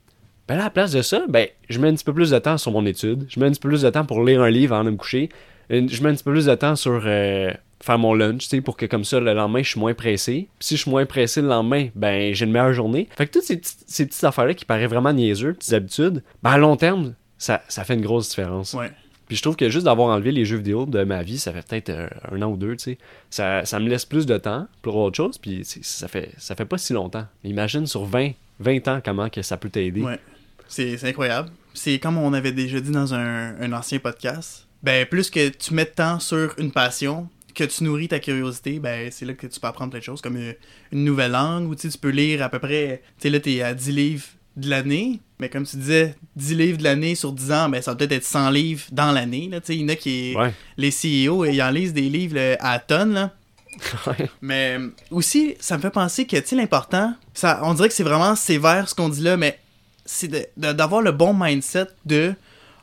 Ben 0.50 0.56
là, 0.56 0.64
à 0.64 0.66
la 0.66 0.70
place 0.72 0.92
de 0.92 1.02
ça, 1.02 1.24
ben, 1.30 1.48
je 1.70 1.80
mets 1.80 1.88
un 1.88 1.94
petit 1.94 2.04
peu 2.04 2.14
plus 2.14 2.32
de 2.32 2.40
temps 2.40 2.58
sur 2.58 2.72
mon 2.72 2.86
étude. 2.86 3.26
Je 3.30 3.40
mets 3.40 3.46
un 3.46 3.52
petit 3.52 3.60
peu 3.60 3.70
plus 3.70 3.84
de 3.84 3.90
temps 3.90 4.04
pour 4.04 4.24
lire 4.26 4.42
un 4.42 4.50
livre 4.50 4.74
avant 4.74 4.84
de 4.84 4.90
me 4.90 4.98
coucher. 4.98 5.30
Je 5.70 6.04
mets 6.04 6.10
un 6.10 6.16
petit 6.16 6.24
peu 6.24 6.32
plus 6.32 6.48
de 6.48 6.56
temps 6.56 6.76
sur 6.76 7.04
euh, 7.06 7.52
faire 7.82 7.98
mon 7.98 8.14
lunch, 8.14 8.44
tu 8.44 8.48
sais, 8.50 8.62
pour 8.62 8.76
que 8.78 8.86
comme 8.86 9.06
ça, 9.06 9.20
le 9.20 9.34
lendemain, 9.34 9.64
je 9.64 9.70
suis 9.70 9.80
moins 9.80 9.94
pressé. 9.94 10.50
Puis 10.60 10.68
si 10.68 10.76
je 10.78 10.82
suis 10.82 10.92
moins 10.92 11.06
pressé 11.06 11.42
le 11.42 11.48
lendemain, 11.48 11.88
ben, 11.96 12.34
j'ai 12.34 12.46
une 12.46 12.52
meilleure 12.52 12.74
journée. 12.74 13.08
Fait 13.18 13.26
que 13.28 13.32
toutes 13.32 13.44
ces, 13.44 13.58
petites- 13.58 13.84
ces 13.88 14.06
petites 14.06 14.24
affaires-là 14.24 14.54
qui 14.54 14.66
paraissent 14.66 14.90
vraiment 14.90 15.14
niaiseux, 15.14 15.54
petites 15.54 15.74
habitudes, 15.74 16.24
ben, 16.44 16.52
à 16.52 16.58
long 16.58 16.76
terme, 16.76 17.14
ça, 17.38 17.62
ça 17.70 17.84
fait 17.84 17.94
une 17.96 18.02
grosse 18.02 18.30
différence. 18.30 18.74
Ouais. 18.74 18.92
Puis 19.28 19.38
je 19.38 19.44
trouve 19.44 19.56
que 19.56 19.70
juste 19.70 19.86
d'avoir 19.86 20.10
enlevé 20.10 20.32
les 20.32 20.44
jeux 20.44 20.58
vidéo 20.58 20.86
de 20.88 21.04
ma 21.04 21.22
vie, 21.22 21.38
ça 21.38 21.54
fait 21.54 21.66
peut-être 21.66 21.90
euh, 21.90 22.08
un 22.32 22.42
an 22.42 22.48
ou 22.52 22.58
deux, 22.58 22.76
tu 22.76 22.84
sais. 22.84 22.98
Ça, 23.30 23.64
ça 23.64 23.80
me 23.80 23.88
laisse 23.88 24.04
plus 24.06 24.26
de 24.26 24.38
temps 24.38 24.68
pour 24.82 24.96
autre 24.96 25.16
chose, 25.18 25.38
puis 25.38 25.62
ça 25.64 26.08
fait, 26.08 26.32
ça 26.38 26.56
fait 26.56 26.66
pas 26.66 26.80
si 26.80 26.94
longtemps. 26.94 27.26
Imagine 27.44 27.86
sur 27.86 28.06
20, 28.06 28.32
20 28.60 28.88
ans 28.88 29.02
comment 29.06 29.30
que 29.30 29.42
ça 29.44 29.56
peut 29.56 29.70
t'aider. 29.70 30.02
Ouais. 30.02 30.20
C'est 30.68 30.98
c'est 30.98 31.08
incroyable. 31.10 31.50
C'est 31.76 32.00
comme 32.00 32.18
on 32.18 32.34
avait 32.34 32.52
déjà 32.52 32.80
dit 32.80 32.90
dans 32.92 33.14
un, 33.14 33.56
un 33.62 33.72
ancien 33.72 34.00
podcast. 34.00 34.66
Ben, 34.82 35.06
plus 35.06 35.30
que 35.30 35.50
tu 35.50 35.74
mets 35.76 35.86
de 35.86 35.90
temps 35.92 36.20
sur 36.20 36.56
une 36.58 36.72
passion, 36.72 37.28
que 37.54 37.64
tu 37.64 37.84
nourris 37.84 38.08
ta 38.08 38.20
curiosité, 38.20 38.80
ben, 38.80 39.10
c'est 39.12 39.26
là 39.26 39.34
que 39.34 39.48
tu 39.48 39.60
peux 39.60 39.68
apprendre 39.68 39.92
plein 39.92 40.00
de 40.00 40.04
choses, 40.04 40.22
comme 40.22 40.38
une, 40.38 40.56
une 40.92 41.04
nouvelle 41.04 41.32
langue, 41.32 41.68
ou 41.70 41.76
tu 41.76 41.90
peux 42.00 42.10
lire 42.10 42.42
à 42.44 42.50
peu 42.50 42.60
près, 42.60 43.02
tu 43.20 43.24
sais, 43.24 43.30
là, 43.30 43.40
t'es 43.40 43.62
à 43.62 43.74
10 43.74 43.92
livres 43.92 44.26
de 44.58 44.70
l'année, 44.70 45.20
mais 45.40 45.50
comme 45.50 45.66
tu 45.66 45.78
disais, 45.78 46.16
10 46.36 46.56
livres 46.56 46.78
de 46.80 46.84
l'année 46.84 47.16
sur 47.16 47.32
10 47.32 47.52
ans, 47.52 47.70
ben, 47.70 47.82
ça 47.82 47.92
va 47.92 47.98
peut-être 47.98 48.12
être 48.12 48.24
100 48.26 48.50
livres 48.52 48.84
dans 48.92 49.12
l'année, 49.12 49.48
là, 49.50 49.62
tu 49.62 49.68
sais, 49.68 49.76
il 49.76 49.82
y 49.82 49.86
en 49.86 49.90
a 49.90 49.96
qui, 49.96 50.34
Ouais. 50.36 50.54
les 50.78 50.90
CEO, 50.92 51.46
ils 51.46 51.62
en 51.62 51.70
lisent 51.72 51.94
des 51.94 52.10
livres 52.10 52.36
là, 52.36 52.58
à 52.60 52.80
tonnes, 52.80 53.14
là. 53.14 53.34
Ouais. 54.08 54.30
Mais 54.42 54.78
euh, 54.80 54.90
aussi, 55.12 55.56
ça 55.60 55.78
me 55.78 55.82
fait 55.82 55.92
penser 55.92 56.26
que, 56.26 56.36
tu 56.38 56.48
sais, 56.48 56.56
l'important, 56.56 57.14
ça, 57.34 57.62
on 57.64 57.74
dirait 57.74 57.88
que 57.88 57.94
c'est 57.94 58.04
vraiment 58.04 58.36
sévère 58.36 58.90
ce 58.90 58.96
qu'on 58.96 59.10
dit 59.10 59.22
là, 59.22 59.38
mais 59.38 59.58
c'est 60.06 60.52
d'avoir 60.58 61.02
le 61.02 61.12
bon 61.12 61.34
mindset 61.34 61.86
de, 62.06 62.34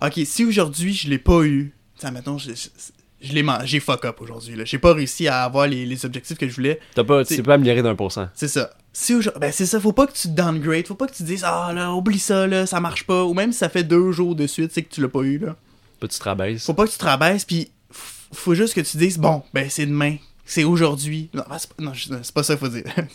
ok, 0.00 0.20
si 0.24 0.44
aujourd'hui 0.44 0.94
je 0.94 1.10
l'ai 1.10 1.18
pas 1.18 1.42
eu, 1.42 1.74
ça 1.98 2.10
mettons, 2.12 2.38
je, 2.38 2.52
je, 2.52 2.68
je 3.20 3.32
l'ai 3.32 3.44
j'ai 3.64 3.80
fuck 3.80 4.04
up 4.04 4.20
aujourd'hui, 4.20 4.56
là. 4.56 4.64
J'ai 4.64 4.78
pas 4.78 4.92
réussi 4.92 5.26
à 5.28 5.42
avoir 5.44 5.66
les, 5.66 5.86
les 5.86 6.04
objectifs 6.06 6.36
que 6.38 6.48
je 6.48 6.54
voulais. 6.54 6.80
T'as 6.94 7.04
pas, 7.04 7.24
tu 7.24 7.28
C'est- 7.28 7.36
t'es 7.36 7.42
pas 7.42 7.54
amélioré 7.54 7.82
d'un 7.82 7.94
pour 7.94 8.12
cent. 8.12 8.28
C'est 8.34 8.48
ça. 8.48 8.70
Si 8.92 9.14
ben 9.38 9.52
c'est 9.52 9.66
ça, 9.66 9.78
faut 9.80 9.92
pas 9.92 10.06
que 10.06 10.12
tu 10.12 10.28
downgrade, 10.28 10.86
faut 10.86 10.94
pas 10.94 11.06
que 11.06 11.14
tu 11.14 11.22
dises, 11.22 11.42
ah 11.44 11.70
là, 11.74 11.92
oublie 11.92 12.18
ça, 12.18 12.46
là, 12.46 12.64
ça 12.66 12.80
marche 12.80 13.04
pas, 13.04 13.24
ou 13.24 13.34
même 13.34 13.52
si 13.52 13.58
ça 13.58 13.68
fait 13.68 13.84
deux 13.84 14.10
jours 14.12 14.34
de 14.34 14.46
suite, 14.46 14.70
c'est 14.72 14.82
que 14.82 14.94
tu 14.94 15.00
l'as 15.02 15.08
pas 15.08 15.20
eu, 15.20 15.38
là. 15.38 15.56
Pas 16.00 16.08
tu 16.08 16.18
te 16.18 16.24
rabaisses. 16.24 16.64
Faut 16.64 16.72
pas 16.74 16.86
que 16.86 16.92
tu 16.92 16.98
te 16.98 17.04
rabaisses, 17.04 17.44
puis 17.44 17.70
faut 18.32 18.54
juste 18.54 18.74
que 18.74 18.80
tu 18.80 18.96
dises, 18.96 19.18
bon, 19.18 19.42
ben 19.52 19.68
c'est 19.68 19.84
demain, 19.86 20.16
c'est 20.46 20.64
aujourd'hui. 20.64 21.28
Non, 21.34 21.42
ben, 21.48 21.58
c'est 21.58 21.68
pas, 21.72 21.82
non, 21.82 21.92
je- 21.92 22.08
c'est 22.22 22.34
pas 22.34 22.42
ça 22.42 22.56
qu'il 22.56 22.66
faut 22.66 22.72
dire. 22.72 22.84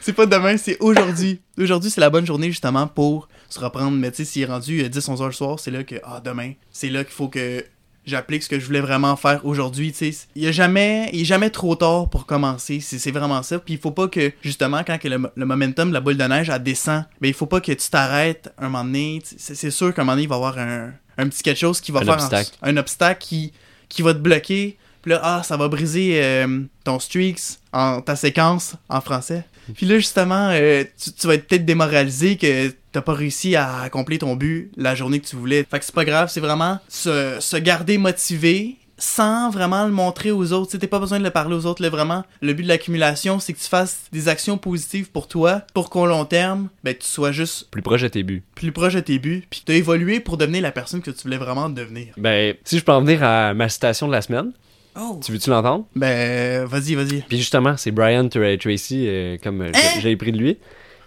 c'est 0.00 0.12
pas 0.12 0.26
pas 0.26 0.38
demain, 0.38 0.56
c'est 0.56 0.76
aujourd'hui. 0.80 1.40
Aujourd'hui, 1.58 1.90
c'est 1.90 2.00
la 2.00 2.10
bonne 2.10 2.26
journée 2.26 2.48
justement 2.50 2.86
pour 2.88 3.28
se 3.48 3.60
reprendre. 3.60 3.96
Mais 3.96 4.10
tu 4.10 4.18
sais, 4.18 4.24
s'il 4.24 4.42
est 4.42 4.46
rendu 4.46 4.82
10-11 4.88 5.20
heures 5.20 5.26
le 5.28 5.32
soir, 5.32 5.60
c'est 5.60 5.70
là 5.70 5.84
que, 5.84 5.96
ah, 6.04 6.20
demain, 6.24 6.52
c'est 6.72 6.88
là 6.90 7.04
qu'il 7.04 7.12
faut 7.14 7.28
que 7.28 7.64
j'applique 8.06 8.42
ce 8.42 8.48
que 8.48 8.58
je 8.58 8.66
voulais 8.66 8.80
vraiment 8.80 9.16
faire 9.16 9.44
aujourd'hui. 9.46 9.92
Tu 9.92 10.12
sais, 10.12 10.26
il 10.34 10.42
y 10.42 10.46
a 10.46 10.52
jamais, 10.52 11.08
il 11.12 11.20
est 11.22 11.24
jamais 11.24 11.50
trop 11.50 11.74
tard 11.76 12.08
pour 12.10 12.26
commencer. 12.26 12.80
C'est 12.80 13.10
vraiment 13.10 13.42
ça. 13.42 13.58
Puis 13.58 13.74
il 13.74 13.80
faut 13.80 13.90
pas 13.92 14.08
que, 14.08 14.32
justement, 14.42 14.82
quand 14.86 14.98
que 14.98 15.08
le, 15.08 15.18
le 15.34 15.46
momentum, 15.46 15.92
la 15.92 16.00
boule 16.00 16.16
de 16.16 16.24
neige, 16.24 16.48
elle 16.50 16.62
descend, 16.62 17.04
ben 17.20 17.28
il 17.28 17.34
faut 17.34 17.46
pas 17.46 17.60
que 17.60 17.72
tu 17.72 17.88
t'arrêtes 17.90 18.52
un 18.58 18.68
moment 18.68 18.84
donné. 18.84 19.22
Tu 19.28 19.36
sais, 19.38 19.54
C'est 19.54 19.70
sûr 19.70 19.94
qu'un 19.94 20.02
moment 20.02 20.12
donné, 20.12 20.22
il 20.24 20.28
va 20.28 20.34
y 20.34 20.38
avoir 20.38 20.58
un, 20.58 20.92
un 21.18 21.28
petit 21.28 21.42
quelque 21.42 21.58
chose 21.60 21.80
qui 21.80 21.92
va 21.92 22.00
Un 22.00 22.04
faire 22.04 22.14
en- 22.14 22.18
obstacle. 22.18 22.50
un 22.62 22.76
obstacle 22.76 23.20
qui, 23.24 23.52
qui 23.88 24.02
va 24.02 24.14
te 24.14 24.18
bloquer. 24.18 24.78
Puis 25.02 25.10
là, 25.10 25.20
ah, 25.22 25.42
ça 25.44 25.56
va 25.56 25.66
briser 25.68 26.22
euh, 26.22 26.60
ton 26.84 26.98
streaks, 27.00 27.58
en, 27.72 28.00
ta 28.00 28.14
séquence 28.16 28.74
en 28.88 29.00
français. 29.00 29.44
Puis 29.74 29.84
là, 29.86 29.96
justement, 29.96 30.50
euh, 30.52 30.84
tu, 31.02 31.12
tu 31.12 31.26
vas 31.26 31.34
être 31.34 31.46
peut-être 31.48 31.64
démoralisé 31.64 32.36
que 32.36 32.72
t'as 32.92 33.00
pas 33.02 33.14
réussi 33.14 33.56
à 33.56 33.80
accomplir 33.80 34.20
ton 34.20 34.36
but 34.36 34.70
la 34.76 34.94
journée 34.94 35.18
que 35.20 35.26
tu 35.26 35.36
voulais. 35.36 35.66
Fait 35.68 35.78
que 35.78 35.84
c'est 35.84 35.94
pas 35.94 36.04
grave, 36.04 36.28
c'est 36.30 36.40
vraiment 36.40 36.78
se, 36.88 37.36
se 37.40 37.56
garder 37.56 37.98
motivé 37.98 38.76
sans 38.98 39.50
vraiment 39.50 39.84
le 39.84 39.90
montrer 39.90 40.30
aux 40.30 40.52
autres. 40.52 40.76
T'as 40.78 40.86
pas 40.86 41.00
besoin 41.00 41.18
de 41.18 41.24
le 41.24 41.30
parler 41.30 41.56
aux 41.56 41.66
autres. 41.66 41.82
Là, 41.82 41.88
vraiment, 41.88 42.22
le 42.40 42.52
but 42.52 42.62
de 42.62 42.68
l'accumulation, 42.68 43.40
c'est 43.40 43.52
que 43.52 43.58
tu 43.58 43.66
fasses 43.68 44.02
des 44.12 44.28
actions 44.28 44.58
positives 44.58 45.10
pour 45.10 45.26
toi, 45.26 45.62
pour 45.74 45.90
qu'au 45.90 46.06
long 46.06 46.24
terme, 46.24 46.68
ben, 46.84 46.94
tu 46.94 47.06
sois 47.08 47.32
juste 47.32 47.68
Plus 47.72 47.82
proche 47.82 48.02
de 48.02 48.08
tes 48.08 48.22
buts. 48.22 48.44
plus 48.54 48.70
proche 48.70 48.94
de 48.94 49.00
tes 49.00 49.18
buts, 49.18 49.42
puis 49.50 49.60
que 49.60 49.64
t'as 49.66 49.74
évolué 49.74 50.20
pour 50.20 50.36
devenir 50.36 50.62
la 50.62 50.70
personne 50.70 51.00
que 51.00 51.10
tu 51.10 51.22
voulais 51.24 51.38
vraiment 51.38 51.68
devenir. 51.68 52.08
Ben, 52.16 52.54
si 52.62 52.78
je 52.78 52.84
peux 52.84 52.92
en 52.92 53.00
venir 53.00 53.24
à 53.24 53.54
ma 53.54 53.68
citation 53.68 54.06
de 54.06 54.12
la 54.12 54.22
semaine, 54.22 54.52
Oh! 54.94 55.18
tu 55.24 55.32
veux-tu 55.32 55.48
l'entendre? 55.50 55.86
Ben, 55.96 56.64
vas-y, 56.66 56.94
vas-y. 56.94 57.22
Puis 57.22 57.38
justement, 57.38 57.76
c'est 57.78 57.90
Brian 57.90 58.24
Tra- 58.26 58.58
Tracy, 58.58 59.06
euh, 59.08 59.36
comme 59.42 59.62
euh, 59.62 59.72
j'ai- 59.74 60.00
j'avais 60.02 60.16
pris 60.16 60.30
de 60.32 60.38
lui. 60.38 60.58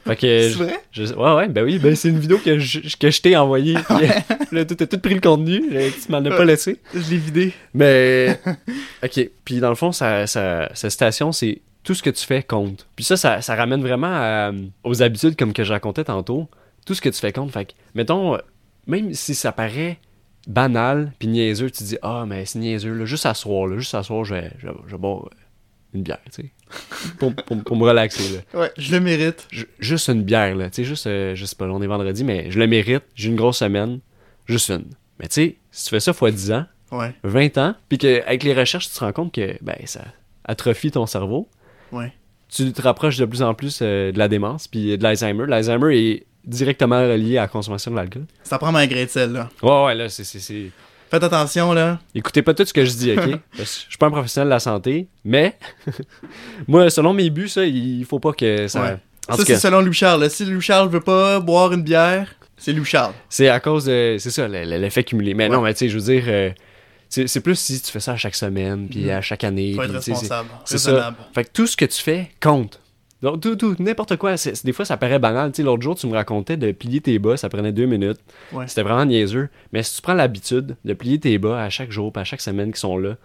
Fait 0.06 0.16
que. 0.16 0.50
C'est 0.50 0.56
vrai? 0.56 0.80
je- 0.92 1.14
ouais, 1.14 1.34
ouais, 1.36 1.48
ben 1.48 1.64
oui, 1.64 1.80
ben 1.80 1.96
c'est 1.96 2.10
une 2.10 2.20
vidéo 2.20 2.38
que 2.38 2.60
je, 2.60 2.96
que 2.98 3.10
je 3.10 3.22
t'ai 3.22 3.36
envoyée. 3.36 3.74
Puis, 3.88 4.06
euh, 4.06 4.36
là, 4.52 4.66
t'as 4.66 4.86
tout 4.86 5.00
pris 5.00 5.16
le 5.16 5.20
contenu, 5.22 5.64
euh, 5.72 5.90
tu 6.04 6.12
m'en 6.12 6.20
as 6.24 6.30
pas 6.30 6.46
laissé. 6.46 6.80
Je 6.94 7.10
l'ai 7.10 7.18
vidé. 7.18 7.54
Mais. 7.74 8.40
ok, 9.04 9.30
puis 9.44 9.60
dans 9.60 9.70
le 9.70 9.76
fond, 9.76 9.92
sa, 9.92 10.28
sa, 10.28 10.70
sa 10.74 10.90
citation, 10.90 11.32
c'est 11.32 11.62
tout 11.84 11.94
ce 11.94 12.04
que 12.04 12.10
tu 12.10 12.26
fais 12.26 12.44
compte. 12.44 12.88
Puis 12.96 13.04
ça, 13.06 13.18
ça, 13.18 13.42
ça 13.42 13.56
ramène 13.56 13.82
vraiment 13.82 14.12
à- 14.12 14.52
aux 14.84 15.02
habitudes 15.02 15.36
comme 15.36 15.54
que 15.54 15.64
je 15.64 15.72
racontais 15.74 16.04
tantôt. 16.04 16.48
Tout 16.86 16.94
ce 16.94 17.02
que 17.02 17.10
tu 17.10 17.20
fais 17.20 17.32
compte. 17.34 17.52
Fait 17.52 17.66
que, 17.66 17.72
mettons, 17.96 18.36
euh, 18.36 18.40
même 18.88 19.14
si 19.14 19.34
ça 19.34 19.52
paraît 19.52 19.98
banal 20.48 21.12
puis 21.18 21.28
niaiseux, 21.28 21.72
tu 21.72 21.84
dis, 21.84 21.98
ah, 22.04 22.26
mais 22.28 22.46
c'est 22.46 22.60
niaiseux, 22.60 22.94
là, 22.94 23.06
juste 23.06 23.26
à 23.26 23.34
soir, 23.34 23.66
là, 23.68 23.78
juste 23.80 23.96
à 23.96 24.04
soir, 24.04 24.24
je 24.26 24.36
vais, 24.36 24.52
je, 24.60 24.68
je 24.88 24.96
euh, 24.96 25.20
une 25.96 26.04
bière, 26.04 26.20
tu 26.34 26.44
sais. 26.44 26.52
pour, 27.20 27.34
pour, 27.36 27.64
pour 27.64 27.76
me 27.78 27.84
relaxer, 27.84 28.38
là. 28.54 28.60
Ouais, 28.60 28.72
je 28.78 28.92
le 28.92 29.00
mérite. 29.00 29.48
Ju- 29.52 29.68
juste 29.80 30.08
une 30.10 30.24
bière, 30.24 30.56
là. 30.56 30.70
Tu 30.70 30.78
sais, 30.78 30.84
juste, 30.84 31.08
euh, 31.08 31.34
je 31.36 31.46
sais 31.46 31.56
pas, 31.56 31.66
on 31.66 31.82
est 31.82 31.88
vendredi, 31.88 32.24
mais 32.24 32.52
je 32.52 32.60
le 32.60 32.68
mérite. 32.68 33.04
J'ai 33.16 33.30
une 33.30 33.36
grosse 33.36 33.58
semaine. 33.58 34.00
Juste 34.46 34.70
une. 34.70 34.86
Mais 35.20 35.28
tu 35.28 35.34
sais, 35.36 35.56
si 35.72 35.86
tu 35.86 35.90
fais 35.90 36.00
ça 36.00 36.14
fois 36.14 36.32
10 36.32 36.52
ans, 36.52 36.66
Ouais, 36.92 37.14
20 37.24 37.58
ans, 37.58 37.76
puis 37.90 37.98
qu'avec 37.98 38.44
les 38.44 38.54
recherches, 38.54 38.88
tu 38.90 38.94
te 38.96 39.00
rends 39.00 39.12
compte 39.12 39.34
que, 39.34 39.58
ben, 39.62 39.76
ça 39.86 40.02
atrophie 40.44 40.92
ton 40.92 41.06
cerveau. 41.08 41.50
ouais. 41.92 42.14
Tu 42.48 42.72
te 42.72 42.82
rapproches 42.84 43.18
de 43.18 43.26
plus 43.26 43.42
en 43.42 43.56
plus 43.56 43.80
euh, 43.82 44.12
de 44.12 44.20
la 44.20 44.28
démence, 44.28 44.68
puis 44.68 44.96
de 44.98 45.04
l'Alzheimer. 45.04 45.46
L'Alzheimer 45.48 45.98
est 45.98 46.26
directement 46.46 47.00
relié 47.02 47.40
à 47.40 47.42
la 47.42 47.48
consommation 47.48 47.90
de 47.90 47.96
l'alcool. 47.96 48.26
Ça 48.44 48.60
prend 48.60 48.72
ma 48.72 48.86
grain 48.86 49.04
de 49.04 49.10
sel, 49.10 49.32
là. 49.32 49.50
Ouais, 49.64 49.86
ouais, 49.86 49.96
là, 49.96 50.10
c'est... 50.10 50.24
Faites 51.12 51.24
attention, 51.24 51.72
là. 51.74 52.00
Écoutez 52.14 52.42
pas 52.42 52.54
tout 52.54 52.66
ce 52.66 52.74
que 52.74 52.84
je 52.84 52.92
dis, 52.92 53.12
ok? 53.14 53.18
Parce 53.58 53.76
que 53.76 53.82
je 53.86 53.90
suis 53.90 53.98
pas 53.98 54.08
un 54.08 54.12
professionnel 54.12 54.48
de 54.48 54.54
la 54.54 54.60
santé, 54.60 55.08
mais 55.24 55.58
moi, 56.68 56.90
selon 56.90 57.14
mes 57.14 57.30
buts, 57.30 57.50
ça, 57.50 57.64
il 57.66 58.06
faut 58.06 58.20
pas 58.20 58.34
que 58.34 58.68
ça... 58.68 58.82
Ouais. 58.82 58.98
En 59.28 59.36
ça, 59.38 59.44
c'est 59.46 59.58
selon 59.58 59.82
Louis-Charles. 59.82 60.30
Si 60.30 60.46
Louis-Charles 60.46 60.90
veut 60.90 61.00
pas 61.02 61.40
boire 61.40 61.72
une 61.74 61.82
bière, 61.84 62.28
c'est 62.58 62.74
Louis-Charles. 62.74 63.14
c'est 63.30 63.50
à 63.50 63.60
cause 63.60 63.86
de... 63.86 64.18
C'est 64.20 64.30
ça, 64.32 64.48
le- 64.48 64.64
le- 64.66 64.78
l'effet 64.78 65.04
cumulé. 65.04 65.34
Mais 65.34 65.46
Ouais. 65.46 65.56
non, 65.56 65.62
mais 65.62 65.74
tu 65.74 65.80
sais, 65.80 65.90
je 65.90 65.98
veux 65.98 66.04
dire... 66.14 66.24
euh, 66.28 66.50
c'est 67.10 67.40
plus 67.40 67.56
si 67.58 67.80
tu 67.82 67.92
fais 67.92 68.00
ça 68.00 68.14
à 68.14 68.18
chaque 68.18 68.36
semaine, 68.36 68.88
puis 68.90 69.04
Mhm. 69.06 69.10
à 69.12 69.22
chaque 69.22 69.44
année. 69.44 69.74
Faut 69.76 69.84
être 69.84 69.94
responsable, 69.94 70.50
c'est 70.66 70.78
ça. 70.78 70.90
raisonnable. 70.92 71.18
Fait 71.34 71.44
que 71.46 71.50
tout 71.54 71.66
ce 71.68 71.78
que 71.78 71.86
tu 71.86 72.02
fais 72.02 72.32
compte. 72.42 72.80
Donc, 73.22 73.42
tout, 73.42 73.56
tout, 73.56 73.76
n'importe 73.80 74.18
quoi. 74.18 74.36
des 74.64 74.74
fois, 74.74 74.86
ça 74.86 74.98
paraît 74.98 75.20
banal. 75.20 75.52
Tu 75.52 75.58
sais, 75.58 75.64
l'autre 75.64 75.82
jour, 75.82 75.96
tu 75.96 76.08
me 76.08 76.14
racontais 76.14 76.58
de 76.58 76.72
plier 76.72 77.02
tes 77.02 77.18
bas, 77.18 77.38
ça 77.38 77.50
prenait 77.50 77.72
deux 77.72 77.86
minutes. 77.86 78.20
Ouais. 78.52 78.68
C'était 78.68 78.84
vraiment 78.84 79.06
niaiseux. 79.06 79.50
Mais 79.72 79.84
si 79.84 79.96
tu 79.96 80.02
prends 80.02 80.14
l'habitude 80.14 80.76
de 80.84 80.94
plier 80.94 81.20
tes 81.20 81.38
bas 81.38 81.62
à 81.62 81.70
chaque 81.70 81.92
jour, 81.92 82.12
puis 82.12 82.22
à 82.22 82.24
chaque 82.24 82.42
semaine 82.42 82.72
qui 82.72 82.80
sont 82.80 82.98
là, 82.98 83.16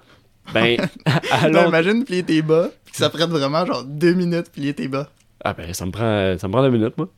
ben, 0.54 0.76
à 1.04 1.48
Ben, 1.48 1.68
imagine 1.68 2.04
plier 2.04 2.22
tes 2.22 2.42
bas, 2.42 2.70
puis 2.84 2.92
que 2.92 2.98
ça 2.98 3.10
prenne 3.10 3.30
vraiment 3.30 3.66
genre 3.66 3.84
deux 3.84 4.14
minutes 4.14 4.50
plier 4.50 4.74
tes 4.74 4.88
bas. 4.88 5.10
Ah, 5.44 5.54
ben, 5.54 5.72
ça 5.74 5.86
me 5.86 5.90
prend, 5.90 6.38
ça 6.38 6.48
me 6.48 6.52
prend 6.52 6.62
deux 6.62 6.70
minutes, 6.70 6.96
moi. 6.96 7.08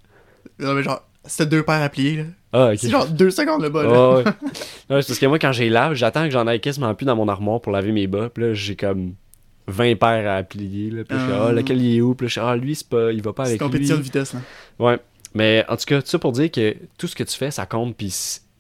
Non, 0.59 0.75
mais 0.75 0.83
genre, 0.83 1.03
c'était 1.25 1.47
deux 1.47 1.63
paires 1.63 1.83
à 1.83 1.89
plier, 1.89 2.17
là. 2.17 2.25
Ah, 2.53 2.73
ok. 2.73 2.79
C'est 2.79 2.91
genre 2.91 3.07
deux 3.07 3.31
secondes 3.31 3.63
le 3.63 3.69
bas, 3.69 3.83
là. 3.83 3.91
Ouais, 3.91 4.17
ouais. 4.17 4.25
Non, 4.91 5.01
c'est 5.01 5.09
parce 5.09 5.19
que 5.19 5.27
moi, 5.27 5.39
quand 5.39 5.53
j'ai 5.53 5.69
lave, 5.69 5.95
j'attends 5.95 6.25
que 6.25 6.31
j'en 6.31 6.47
aille 6.47 6.61
quasiment 6.61 6.95
plus 6.95 7.07
dans 7.07 7.17
mon 7.17 7.29
armoire 7.29 7.61
pour 7.61 7.73
laver 7.73 7.93
mes 7.93 8.07
bas. 8.07 8.29
Puis 8.29 8.45
là, 8.45 8.55
j'ai 8.55 8.77
comme 8.77 9.15
20 9.67 9.97
paires 9.97 10.31
à 10.39 10.43
plier. 10.43 10.91
Là. 10.91 11.05
Puis 11.05 11.17
là, 11.17 11.27
je 11.29 11.33
Ah. 11.33 11.47
ah, 11.49 11.53
lequel 11.53 11.81
il 11.83 11.97
est 11.97 12.01
où? 12.01 12.15
Puis 12.15 12.29
je 12.29 12.41
ah, 12.41 12.57
lui, 12.57 12.75
c'est 12.75 12.89
pas, 12.89 13.13
il 13.13 13.23
va 13.23 13.33
pas 13.33 13.45
C'est 13.45 13.51
avec 13.53 13.61
lui. 13.61 13.67
compétition 13.69 13.97
de 13.97 14.03
vitesse, 14.03 14.35
là. 14.35 14.41
Ouais. 14.79 14.99
Mais 15.35 15.65
en 15.69 15.77
tout 15.77 15.85
cas, 15.87 16.03
tout 16.03 16.09
ça 16.09 16.19
pour 16.19 16.33
dire 16.33 16.51
que 16.51 16.77
tout 16.99 17.07
ce 17.07 17.15
que 17.17 17.25
tu 17.25 17.37
fais, 17.37 17.51
ça 17.51 17.65
compte. 17.67 17.97
Puis 17.97 18.13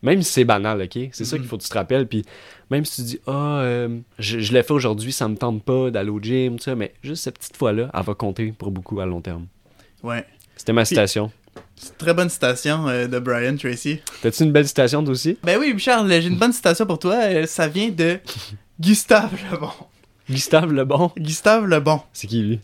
même 0.02 0.22
si 0.22 0.32
c'est 0.32 0.44
banal, 0.44 0.80
ok? 0.82 1.08
C'est 1.12 1.24
ça 1.24 1.36
Mhm. 1.36 1.42
qu'il 1.42 1.48
faut 1.50 1.58
que 1.58 1.62
tu 1.62 1.68
te 1.68 1.74
rappelles. 1.74 2.06
Puis 2.06 2.24
même 2.70 2.84
si 2.84 2.96
tu 2.96 3.02
dis, 3.02 3.20
ah, 3.26 3.60
euh, 3.62 3.98
je, 4.18 4.38
je 4.40 4.52
l'ai 4.52 4.62
fait 4.62 4.72
aujourd'hui, 4.72 5.12
ça 5.12 5.28
me 5.28 5.36
tente 5.36 5.62
pas 5.64 5.90
d'aller 5.90 6.10
au 6.10 6.20
gym, 6.20 6.56
tout 6.56 6.62
ça. 6.64 6.74
Mais 6.74 6.94
juste 7.02 7.24
cette 7.24 7.38
petite 7.38 7.56
fois-là, 7.56 7.90
elle 7.92 8.02
va 8.02 8.14
compter 8.14 8.52
pour 8.56 8.70
beaucoup 8.70 9.00
à 9.00 9.06
long 9.06 9.20
terme. 9.20 9.46
Ouais. 10.02 10.24
C'était 10.56 10.72
ma 10.72 10.84
citation. 10.84 11.30
C'est 11.76 11.90
une 11.90 11.96
très 11.96 12.14
bonne 12.14 12.28
citation 12.30 12.88
euh, 12.88 13.06
de 13.08 13.18
Brian 13.18 13.56
Tracy. 13.56 14.00
T'as-tu 14.22 14.44
une 14.44 14.52
belle 14.52 14.66
citation, 14.68 15.02
toi 15.02 15.12
aussi? 15.12 15.36
Ben 15.42 15.58
oui, 15.58 15.74
Charles, 15.78 16.08
j'ai 16.10 16.28
une 16.28 16.38
bonne 16.38 16.52
citation 16.52 16.86
pour 16.86 16.98
toi. 16.98 17.16
Euh, 17.24 17.46
Ça 17.46 17.68
vient 17.68 17.90
de 17.90 18.18
Gustave 18.80 19.32
Lebon. 19.50 19.68
Gustave 20.28 20.72
Lebon. 20.72 21.10
Gustave 21.16 21.66
Lebon. 21.66 22.00
C'est 22.12 22.26
qui, 22.26 22.42
lui? 22.42 22.60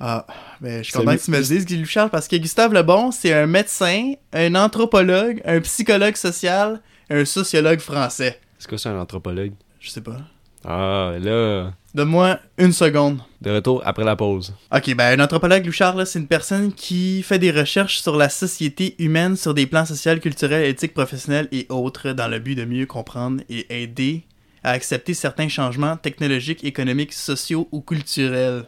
Ah, 0.00 0.26
ben, 0.60 0.78
je 0.78 0.82
suis 0.82 0.92
C'est 0.92 0.98
content 0.98 1.16
que 1.16 1.22
tu 1.22 1.30
me 1.30 1.38
le 1.38 1.44
dises, 1.44 1.64
Guy 1.64 1.84
Charles, 1.86 2.10
parce 2.10 2.26
que 2.26 2.36
Gustave 2.36 2.72
Lebon, 2.72 3.12
c'est 3.12 3.32
un 3.32 3.46
médecin, 3.46 4.14
un 4.32 4.54
anthropologue, 4.56 5.40
un 5.44 5.60
psychologue 5.60 6.16
social, 6.16 6.80
un 7.08 7.24
sociologue 7.24 7.78
français. 7.78 8.40
C'est 8.58 8.68
quoi 8.68 8.78
ça, 8.78 8.90
un 8.90 9.00
anthropologue? 9.00 9.52
Je 9.78 9.90
sais 9.90 10.00
pas. 10.00 10.18
Ah, 10.64 11.12
là... 11.20 11.72
Donne-moi 11.94 12.38
une 12.56 12.72
seconde. 12.72 13.18
De 13.42 13.50
retour 13.50 13.82
après 13.84 14.04
la 14.04 14.16
pause. 14.16 14.54
Ok, 14.74 14.94
ben 14.94 15.20
un 15.20 15.22
anthropologue, 15.22 15.68
là, 15.78 16.06
c'est 16.06 16.18
une 16.18 16.26
personne 16.26 16.72
qui 16.72 17.22
fait 17.22 17.38
des 17.38 17.50
recherches 17.50 18.00
sur 18.00 18.16
la 18.16 18.28
société 18.28 18.94
humaine 18.98 19.36
sur 19.36 19.52
des 19.52 19.66
plans 19.66 19.84
sociaux, 19.84 20.18
culturels, 20.18 20.64
éthiques, 20.64 20.94
professionnels 20.94 21.48
et 21.52 21.66
autres 21.68 22.12
dans 22.12 22.28
le 22.28 22.38
but 22.38 22.54
de 22.54 22.64
mieux 22.64 22.86
comprendre 22.86 23.42
et 23.50 23.82
aider 23.82 24.24
à 24.64 24.70
accepter 24.70 25.14
certains 25.14 25.48
changements 25.48 25.96
technologiques, 25.96 26.64
économiques, 26.64 27.12
sociaux 27.12 27.68
ou 27.72 27.80
culturels. 27.80 28.64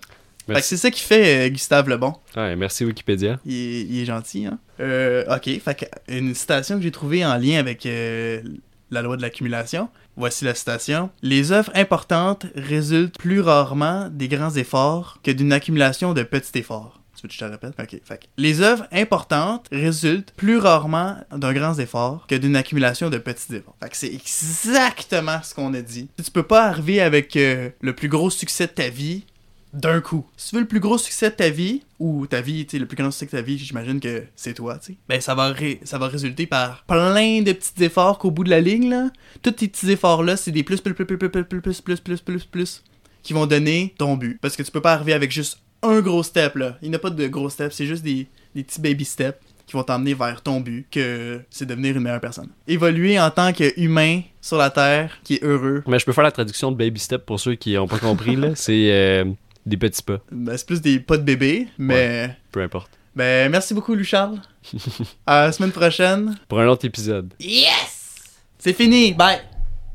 C'est 0.61 0.77
ça 0.77 0.91
qui 0.91 1.01
fait 1.03 1.47
euh, 1.47 1.51
Gustave 1.51 1.89
Lebon. 1.89 2.15
Ouais, 2.37 2.55
merci 2.55 2.85
Wikipédia. 2.85 3.41
Il 3.47 3.55
est, 3.55 3.81
il 3.83 4.01
est 4.01 4.05
gentil, 4.05 4.47
hein? 4.47 4.59
Euh, 4.81 5.25
ok, 5.35 5.45
fait 5.61 5.91
une 6.09 6.35
citation 6.35 6.77
que 6.77 6.83
j'ai 6.83 6.91
trouvée 6.91 7.25
en 7.25 7.37
lien 7.37 7.59
avec 7.59 7.87
euh, 7.87 8.43
la 8.91 9.03
loi 9.03 9.17
de 9.17 9.23
l'accumulation. 9.23 9.89
Voici 10.17 10.45
la 10.45 10.55
citation. 10.55 11.11
Les 11.23 11.53
œuvres 11.53 11.73
importantes 11.75 12.47
résultent 12.55 13.19
plus 13.19 13.41
rarement 13.41 14.09
des 14.11 14.29
grands 14.29 14.55
efforts 14.55 15.19
que 15.23 15.31
d'une 15.31 15.53
accumulation 15.53 16.13
de 16.13 16.23
petits 16.23 16.59
efforts. 16.59 17.01
Tu 17.17 17.23
veux 17.23 17.29
que 17.29 17.35
je 17.35 17.39
te 17.39 17.45
répète? 17.45 17.75
Ok, 17.81 18.01
fait 18.05 18.19
que 18.19 18.25
les 18.37 18.61
œuvres 18.61 18.87
importantes 18.93 19.67
résultent 19.71 20.33
plus 20.37 20.59
rarement 20.59 21.17
d'un 21.35 21.53
grand 21.53 21.79
effort 21.79 22.27
que 22.27 22.35
d'une 22.35 22.57
accumulation 22.57 23.09
de 23.11 23.19
petits 23.19 23.55
efforts. 23.55 23.77
Fait 23.83 23.89
que 23.89 23.97
c'est 23.97 24.13
exactement 24.13 25.41
ce 25.43 25.55
qu'on 25.55 25.73
a 25.75 25.81
dit. 25.83 26.09
Tu 26.23 26.31
peux 26.31 26.43
pas 26.43 26.67
arriver 26.67 27.01
avec 27.01 27.37
euh, 27.37 27.71
le 27.81 27.95
plus 27.95 28.09
gros 28.09 28.31
succès 28.31 28.67
de 28.67 28.73
ta 28.73 28.89
vie 28.89 29.25
d'un 29.73 30.01
coup. 30.01 30.25
Si 30.37 30.51
tu 30.51 30.55
veux 30.57 30.63
le 30.63 30.69
plus 30.69 30.79
gros 30.81 30.99
succès 30.99 31.31
de 31.31 31.35
ta 31.35 31.51
vie, 31.51 31.83
ou 31.99 32.27
ta 32.27 32.41
vie, 32.41 32.67
le 32.73 32.87
plus 32.87 32.97
grand 32.97 33.11
succès 33.11 33.27
de 33.37 33.43
ta 33.43 33.47
vie, 33.47 33.59
j'imagine 33.59 33.99
que 33.99 34.23
c'est 34.37 34.55
toi, 34.55 34.79
tu 34.79 34.97
ben 35.09 35.21
ça 35.21 35.35
va, 35.35 35.49
ré- 35.53 35.81
ça 35.85 35.99
va 35.99 36.07
résulter 36.09 36.47
par 36.47 36.85
plein 36.85 37.43
de 37.43 37.53
petits 37.53 37.83
efforts 37.85 38.19
qu'au 38.19 38.31
bout 38.31 38.45
de 38.45 38.51
la 38.51 38.61
ligne, 38.61 38.89
là, 38.91 39.11
tous 39.43 39.51
tes 39.53 39.67
petits 39.69 39.91
efforts-là, 39.91 40.37
c'est 40.37 40.53
des 40.53 40.63
plus, 40.63 40.81
plus, 40.81 40.95
plus, 40.95 41.07
plus, 41.07 41.19
plus, 41.19 41.29
plus, 41.31 41.45
plus, 41.45 41.81
plus, 41.81 42.01
plus, 42.01 42.21
plus, 42.21 42.45
plus, 42.45 42.83
qui 43.25 43.33
vont 43.33 43.47
donner 43.47 43.95
ton 43.99 44.17
but. 44.17 44.39
Parce 44.41 44.55
que 44.55 44.63
tu 44.63 44.71
peux 44.71 44.81
pas 44.83 44.93
arriver 44.93 45.13
avec 45.13 45.33
juste 45.33 45.59
un 45.85 46.01
gros 46.01 46.23
step, 46.23 46.57
là. 46.57 46.77
Il 46.83 46.91
n'y 46.91 46.97
a 46.97 46.99
pas 46.99 47.11
de 47.11 47.27
gros 47.29 47.51
steps, 47.51 47.75
c'est 47.75 47.87
juste 47.87 48.03
des, 48.03 48.27
des 48.55 48.65
petits 48.65 48.81
baby 48.81 49.05
steps 49.05 49.39
qui 49.67 49.75
vont 49.75 49.83
t'emmener 49.83 50.15
vers 50.15 50.43
ton 50.43 50.61
but, 50.61 50.87
que 50.91 51.41
c'est 51.51 51.67
devenir 51.67 51.97
une 51.97 52.03
meilleure 52.03 52.21
personne. 52.21 52.49
Évoluer 52.67 53.19
en 53.19 53.31
tant 53.31 53.53
qu'humain 53.53 54.21
sur 54.41 54.59
la 54.59 54.71
Terre, 54.71 55.19
qui 55.25 55.35
est 55.35 55.45
heureux, 55.45 55.83
Mais 55.87 55.99
je 55.99 56.05
peux 56.05 56.13
faire 56.13 56.25
la 56.25 56.33
traduction 56.33 56.71
de 56.71 56.77
baby 56.77 57.01
step 57.01 57.25
pour 57.25 57.41
ceux 57.41 57.55
qui 57.55 57.77
ont 57.79 57.89
pas 57.89 57.99
compris, 57.99 58.37
là. 58.37 58.51
C'est 58.55 58.91
euh, 58.91 59.25
des 59.65 59.77
petits 59.77 60.03
pas, 60.03 60.19
ben, 60.31 60.57
c'est 60.57 60.67
plus 60.67 60.81
des 60.81 61.01
pas 61.01 61.17
de 61.17 61.23
bébé, 61.23 61.69
mais... 61.79 62.37
peu 62.53 62.63
importe. 62.63 62.91
Ben, 63.17 63.51
merci 63.51 63.75
beaucoup, 63.75 63.95
Louis-Charles. 63.95 64.41
à 65.27 65.47
la 65.47 65.53
semaine 65.53 65.73
prochaine. 65.73 66.37
Pour 66.49 66.61
un 66.61 66.67
autre 66.67 66.85
épisode. 66.85 67.33
Yes! 67.39 68.33
C'est 68.59 68.73
fini, 68.73 69.13
bye! 69.13 69.41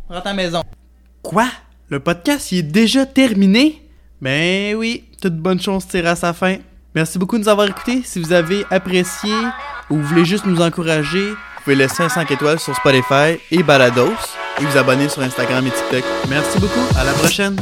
Rentre 0.07 0.27
à 0.27 0.29
la 0.29 0.35
maison. 0.35 0.63
Quoi? 1.21 1.47
Le 1.89 1.99
podcast, 1.99 2.51
il 2.51 2.59
est 2.59 2.63
déjà 2.63 3.05
terminé? 3.05 3.83
Ben 4.21 4.75
oui, 4.75 5.05
toute 5.21 5.37
bonne 5.37 5.61
chose 5.61 5.87
tire 5.87 6.07
à 6.07 6.15
sa 6.15 6.33
fin. 6.33 6.57
Merci 6.95 7.17
beaucoup 7.19 7.37
de 7.37 7.43
nous 7.43 7.49
avoir 7.49 7.67
écoutés. 7.67 8.01
Si 8.03 8.19
vous 8.19 8.33
avez 8.33 8.65
apprécié 8.69 9.33
ou 9.89 9.95
vous 9.95 10.03
voulez 10.03 10.25
juste 10.25 10.45
nous 10.45 10.61
encourager, 10.61 11.29
vous 11.29 11.63
pouvez 11.63 11.75
laisser 11.75 12.03
un 12.03 12.09
5 12.09 12.29
étoiles 12.31 12.59
sur 12.59 12.75
Spotify 12.75 13.39
et 13.51 13.63
Balados 13.63 14.13
et 14.59 14.65
vous 14.65 14.77
abonner 14.77 15.07
sur 15.07 15.21
Instagram 15.21 15.65
et 15.67 15.71
TikTok. 15.71 16.03
Merci 16.29 16.59
beaucoup, 16.59 16.97
à 16.97 17.03
la 17.03 17.13
prochaine! 17.13 17.55